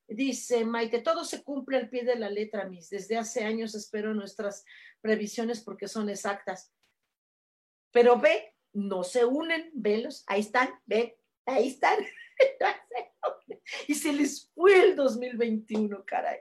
[0.08, 2.90] Dice Maite, todo se cumple al pie de la letra, mis.
[2.90, 4.66] Desde hace años espero nuestras
[5.00, 6.74] previsiones porque son exactas.
[7.92, 11.98] Pero ve, no se unen, velos, ahí están, ve, ahí están.
[13.88, 16.40] y se les fue el 2021, caray.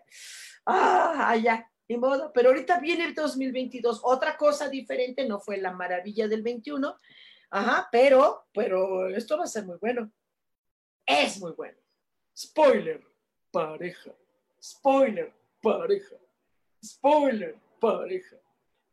[0.67, 2.33] Ah, ya, ni modo.
[2.33, 4.01] Pero ahorita viene el 2022.
[4.05, 6.99] Otra cosa diferente, no fue la maravilla del 21.
[7.51, 10.11] Ajá, pero, pero esto va a ser muy bueno.
[11.05, 11.79] Es muy bueno.
[12.37, 13.03] Spoiler,
[13.51, 14.13] pareja.
[14.63, 16.17] Spoiler, pareja.
[16.85, 18.37] Spoiler, pareja.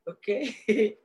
[0.05, 0.27] ¿Ok?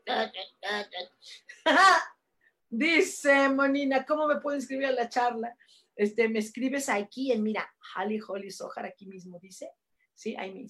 [2.71, 5.55] Dice Monina, ¿cómo me puedo inscribir a la charla?
[5.95, 9.71] Este, me escribes aquí en, mira, Holly Holly Sojar, aquí mismo dice,
[10.15, 10.35] ¿sí?
[10.39, 10.67] Ahí me,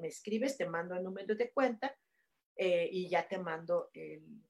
[0.00, 1.96] me escribes, te mando el número de cuenta
[2.56, 4.42] eh, y ya te mando el,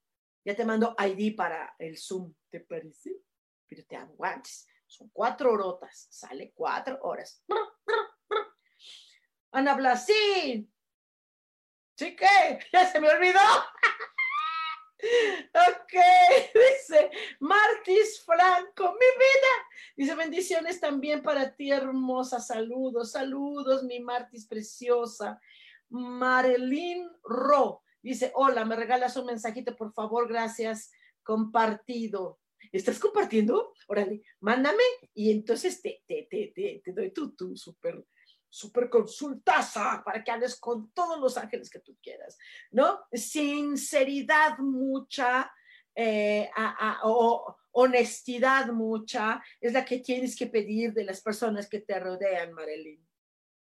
[0.45, 3.21] ya te mando ID para el Zoom, ¿te parece?
[3.69, 7.45] Pero te aguantes, son cuatro horotas, sale cuatro horas.
[9.53, 10.73] Ana Blasín,
[11.97, 12.59] ¿sí qué?
[12.73, 13.41] Ya se me olvidó.
[15.01, 15.93] Ok,
[16.55, 19.55] dice Martis Franco, mi vida.
[19.97, 22.41] Dice bendiciones también para ti, hermosa.
[22.41, 25.41] Saludos, saludos, mi Martis preciosa.
[25.89, 30.91] Marilyn Ro dice: Hola, me regalas un mensajito, por favor, gracias.
[31.23, 32.41] Compartido.
[32.73, 33.73] ¿Estás compartiendo?
[33.87, 34.83] Órale, mándame
[35.15, 38.05] y entonces te, te, te, te, te doy tu, tu súper
[38.49, 42.39] super consultaza para que hables con todos los ángeles que tú quieras,
[42.71, 43.01] ¿no?
[43.13, 45.53] Sinceridad mucha,
[45.95, 46.51] eh,
[47.03, 52.53] o honestidad mucha, es la que tienes que pedir de las personas que te rodean,
[52.53, 53.07] Marilyn.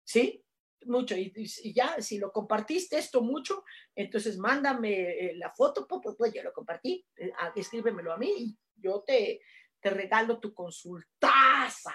[0.03, 0.43] ¿Sí?
[0.85, 1.15] Mucho.
[1.17, 1.33] Y,
[1.73, 3.63] ya, si lo compartiste esto mucho,
[3.95, 8.57] entonces mándame eh, la foto, pues, pues yo lo compartí, eh, escríbemelo a mí y
[8.75, 9.41] yo te,
[9.81, 11.93] te regalo tu consultaza.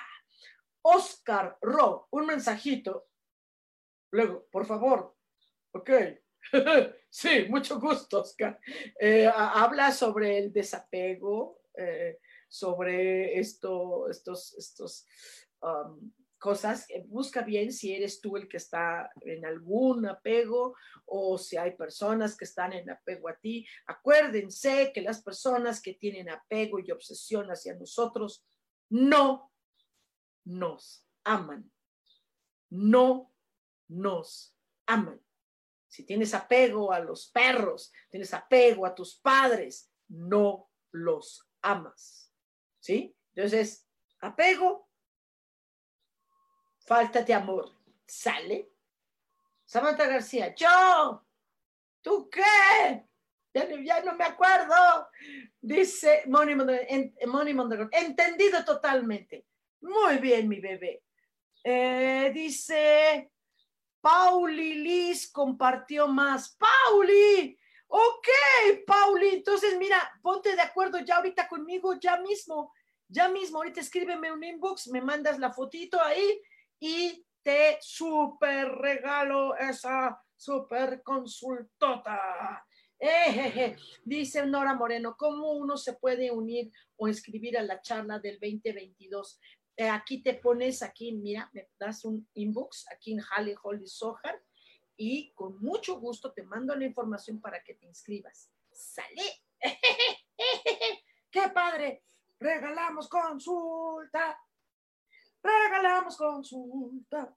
[0.82, 3.08] Oscar Ro, un mensajito.
[4.10, 5.16] Luego, por favor.
[5.72, 5.90] Ok.
[7.10, 8.58] sí, mucho gusto, Oscar.
[9.00, 12.18] Eh, habla sobre el desapego, eh,
[12.48, 15.06] sobre esto, estos, estos
[15.62, 16.86] um, cosas.
[17.06, 20.74] Busca bien si eres tú el que está en algún apego
[21.06, 23.64] o si hay personas que están en apego a ti.
[23.86, 28.44] Acuérdense que las personas que tienen apego y obsesión hacia nosotros
[28.90, 29.51] no
[30.44, 31.70] nos aman.
[32.70, 33.32] No
[33.88, 35.20] nos aman.
[35.86, 42.32] Si tienes apego a los perros, tienes apego a tus padres, no los amas.
[42.80, 43.14] ¿Sí?
[43.34, 43.86] Entonces,
[44.20, 44.88] apego,
[46.78, 47.70] falta de amor.
[48.06, 48.72] ¿Sale?
[49.64, 51.26] Samantha García, yo,
[52.02, 53.06] ¿tú qué?
[53.54, 54.74] Ya, no me acuerdo.
[55.60, 59.46] Dice Moni Mondragón, entendido totalmente.
[59.82, 61.02] Muy bien, mi bebé.
[61.64, 63.30] Eh, dice,
[64.00, 66.56] Pauli Liz compartió más.
[66.56, 67.58] Pauli,
[67.88, 68.28] ok,
[68.86, 69.28] Pauli.
[69.28, 72.72] Entonces, mira, ponte de acuerdo ya ahorita conmigo, ya mismo,
[73.08, 73.58] ya mismo.
[73.58, 76.40] Ahorita escríbeme un inbox, me mandas la fotito ahí
[76.78, 82.64] y te super regalo esa super consultota.
[82.98, 88.38] Eh, dice Nora Moreno, ¿cómo uno se puede unir o inscribir a la charla del
[88.40, 89.40] 2022?
[89.76, 94.42] Eh, aquí te pones, aquí, mira, me das un inbox aquí en Halle Holly Sohar
[94.96, 98.50] y con mucho gusto te mando la información para que te inscribas.
[98.70, 99.44] ¡Sale!
[101.30, 102.04] ¡Qué padre!
[102.38, 104.38] Regalamos consulta.
[105.42, 107.36] regalamos consulta.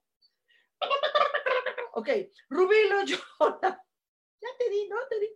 [1.94, 2.08] Ok,
[2.50, 3.82] Rubí lo llora.
[4.38, 4.96] Ya te di, ¿no?
[5.08, 5.28] Te di.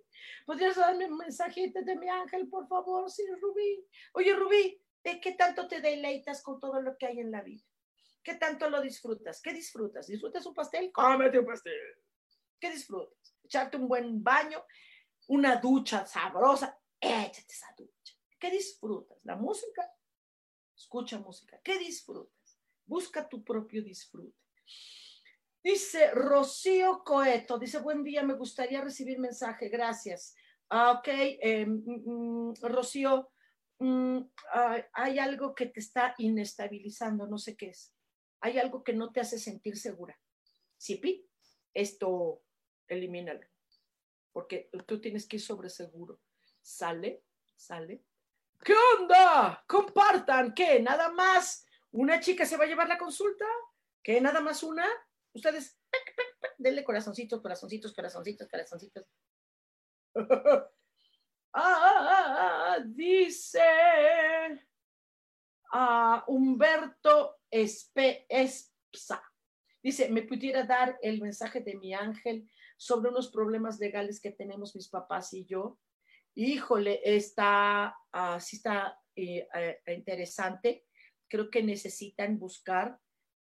[0.45, 3.11] ¿Podrías darme un mensajito de mi ángel, por favor?
[3.11, 3.89] Sí, Rubí.
[4.13, 7.65] Oye, Rubí, ¿de qué tanto te deleitas con todo lo que hay en la vida?
[8.23, 9.41] ¿Qué tanto lo disfrutas?
[9.41, 10.07] ¿Qué disfrutas?
[10.07, 10.93] ¿Disfrutas un pastel?
[10.93, 11.75] Cómete un pastel.
[12.59, 13.37] ¿Qué disfrutas?
[13.45, 14.63] Echarte un buen baño,
[15.29, 18.15] una ducha sabrosa, échate esa ducha.
[18.39, 19.19] ¿Qué disfrutas?
[19.25, 19.91] ¿La música?
[20.77, 21.61] Escucha música.
[21.63, 22.59] ¿Qué disfrutas?
[22.85, 24.37] Busca tu propio disfrute.
[25.63, 30.35] Dice Rocío Coeto, dice, buen día, me gustaría recibir mensaje, gracias.
[30.71, 33.31] Ah, ok, eh, mm, mm, Rocío,
[33.81, 34.21] mm,
[34.93, 37.95] hay algo que te está inestabilizando, no sé qué es.
[38.41, 40.19] Hay algo que no te hace sentir segura.
[40.77, 41.29] ¿Sí,
[41.75, 42.43] Esto,
[42.89, 43.47] elimínalo,
[44.33, 46.21] porque tú tienes que ir sobre seguro.
[46.63, 47.25] Sale,
[47.57, 48.05] sale.
[48.65, 49.65] ¿Qué onda?
[49.67, 50.81] Compartan, ¿qué?
[50.81, 53.47] ¿Nada más una chica se va a llevar la consulta?
[54.03, 54.21] ¿Qué?
[54.21, 54.87] ¿Nada más una?
[55.33, 55.79] Ustedes,
[56.59, 59.07] denle corazoncitos, corazoncitos, corazoncitos, corazoncitos.
[61.53, 63.61] Ah, ah, ah, dice
[66.29, 69.23] Humberto Espsa.
[69.83, 74.77] Dice, ¿me pudiera dar el mensaje de mi ángel sobre unos problemas legales que tenemos
[74.77, 75.79] mis papás y yo?
[76.35, 80.85] Híjole, está, así está eh, eh, interesante.
[81.29, 82.99] Creo que necesitan buscar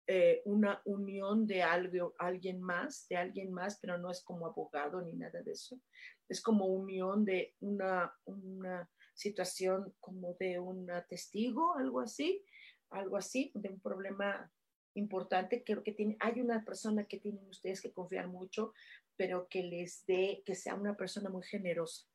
[0.07, 5.01] eh, una unión de algo, alguien más, de alguien más, pero no es como abogado
[5.01, 5.81] ni nada de eso.
[6.29, 12.45] Es como unión de una, una situación como de un testigo, algo así,
[12.91, 14.53] algo así, de un problema
[14.95, 15.65] importante.
[15.65, 18.75] Creo que tiene, hay una persona que tienen ustedes que confiar mucho,
[19.17, 22.07] pero que les dé, que sea una persona muy generosa.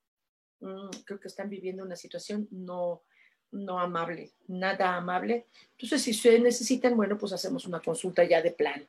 [0.60, 3.04] Mm, creo que están viviendo una situación no,
[3.52, 5.47] no amable, nada amable.
[5.72, 8.86] Entonces, si ustedes necesitan, bueno, pues hacemos una consulta ya de plano,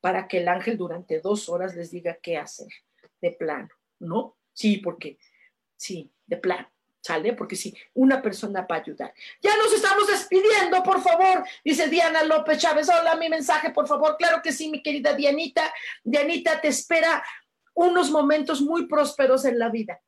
[0.00, 2.68] para que el ángel durante dos horas les diga qué hacer
[3.20, 3.68] de plano,
[3.98, 4.36] ¿no?
[4.52, 5.18] Sí, porque,
[5.76, 6.70] sí, de plano.
[7.00, 7.34] ¿Sale?
[7.34, 9.14] Porque sí, una persona va a ayudar.
[9.40, 12.88] Ya nos estamos despidiendo, por favor, dice Diana López Chávez.
[12.88, 14.16] Hola, mi mensaje, por favor.
[14.16, 15.72] Claro que sí, mi querida Dianita.
[16.02, 17.22] Dianita te espera
[17.74, 20.02] unos momentos muy prósperos en la vida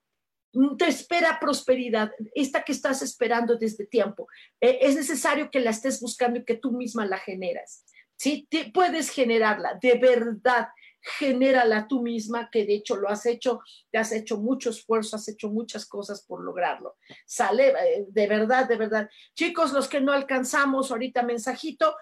[0.79, 4.27] te espera prosperidad, esta que estás esperando desde tiempo.
[4.61, 7.85] Eh, es necesario que la estés buscando y que tú misma la generas.
[8.19, 8.49] ¿sí?
[8.75, 10.69] puedes generarla, de verdad,
[11.01, 15.29] genérala tú misma, que de hecho lo has hecho, te has hecho mucho esfuerzo, has
[15.29, 16.97] hecho muchas cosas por lograrlo.
[17.25, 19.09] Sale, eh, de verdad, de verdad.
[19.35, 21.95] Chicos, los que no alcanzamos ahorita mensajito,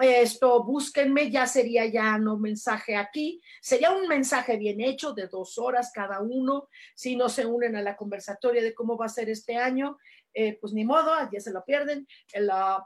[0.00, 5.58] esto, búsquenme, ya sería ya no mensaje aquí, sería un mensaje bien hecho de dos
[5.58, 9.30] horas cada uno, si no se unen a la conversatoria de cómo va a ser
[9.30, 9.98] este año,
[10.32, 12.08] eh, pues ni modo, ya se lo pierden,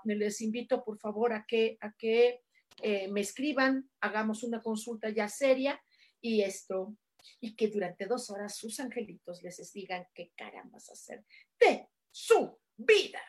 [0.05, 2.43] les invito por favor a que, a que
[2.83, 5.81] eh, me escriban, hagamos una consulta ya seria
[6.21, 6.95] y esto,
[7.41, 11.25] y que durante dos horas sus angelitos les digan qué caramba a hacer
[11.59, 13.23] de su vida.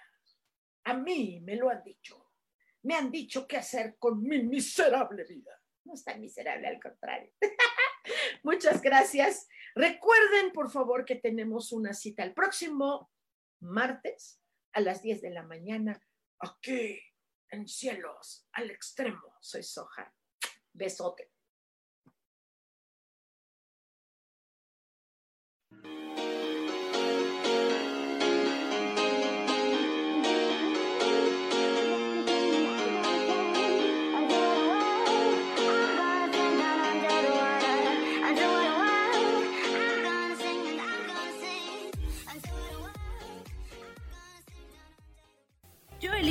[0.84, 2.29] A mí me lo han dicho
[2.84, 5.60] me han dicho qué hacer con mi miserable vida.
[5.86, 7.32] No está miserable, al contrario.
[8.44, 9.48] Muchas gracias.
[9.76, 13.12] Recuerden, por favor, que tenemos una cita el próximo
[13.62, 14.42] martes
[14.74, 16.02] a las 10 de la mañana
[16.40, 17.00] aquí
[17.50, 19.36] en Cielos al Extremo.
[19.42, 20.14] Soy Soja.
[20.74, 21.32] Besote.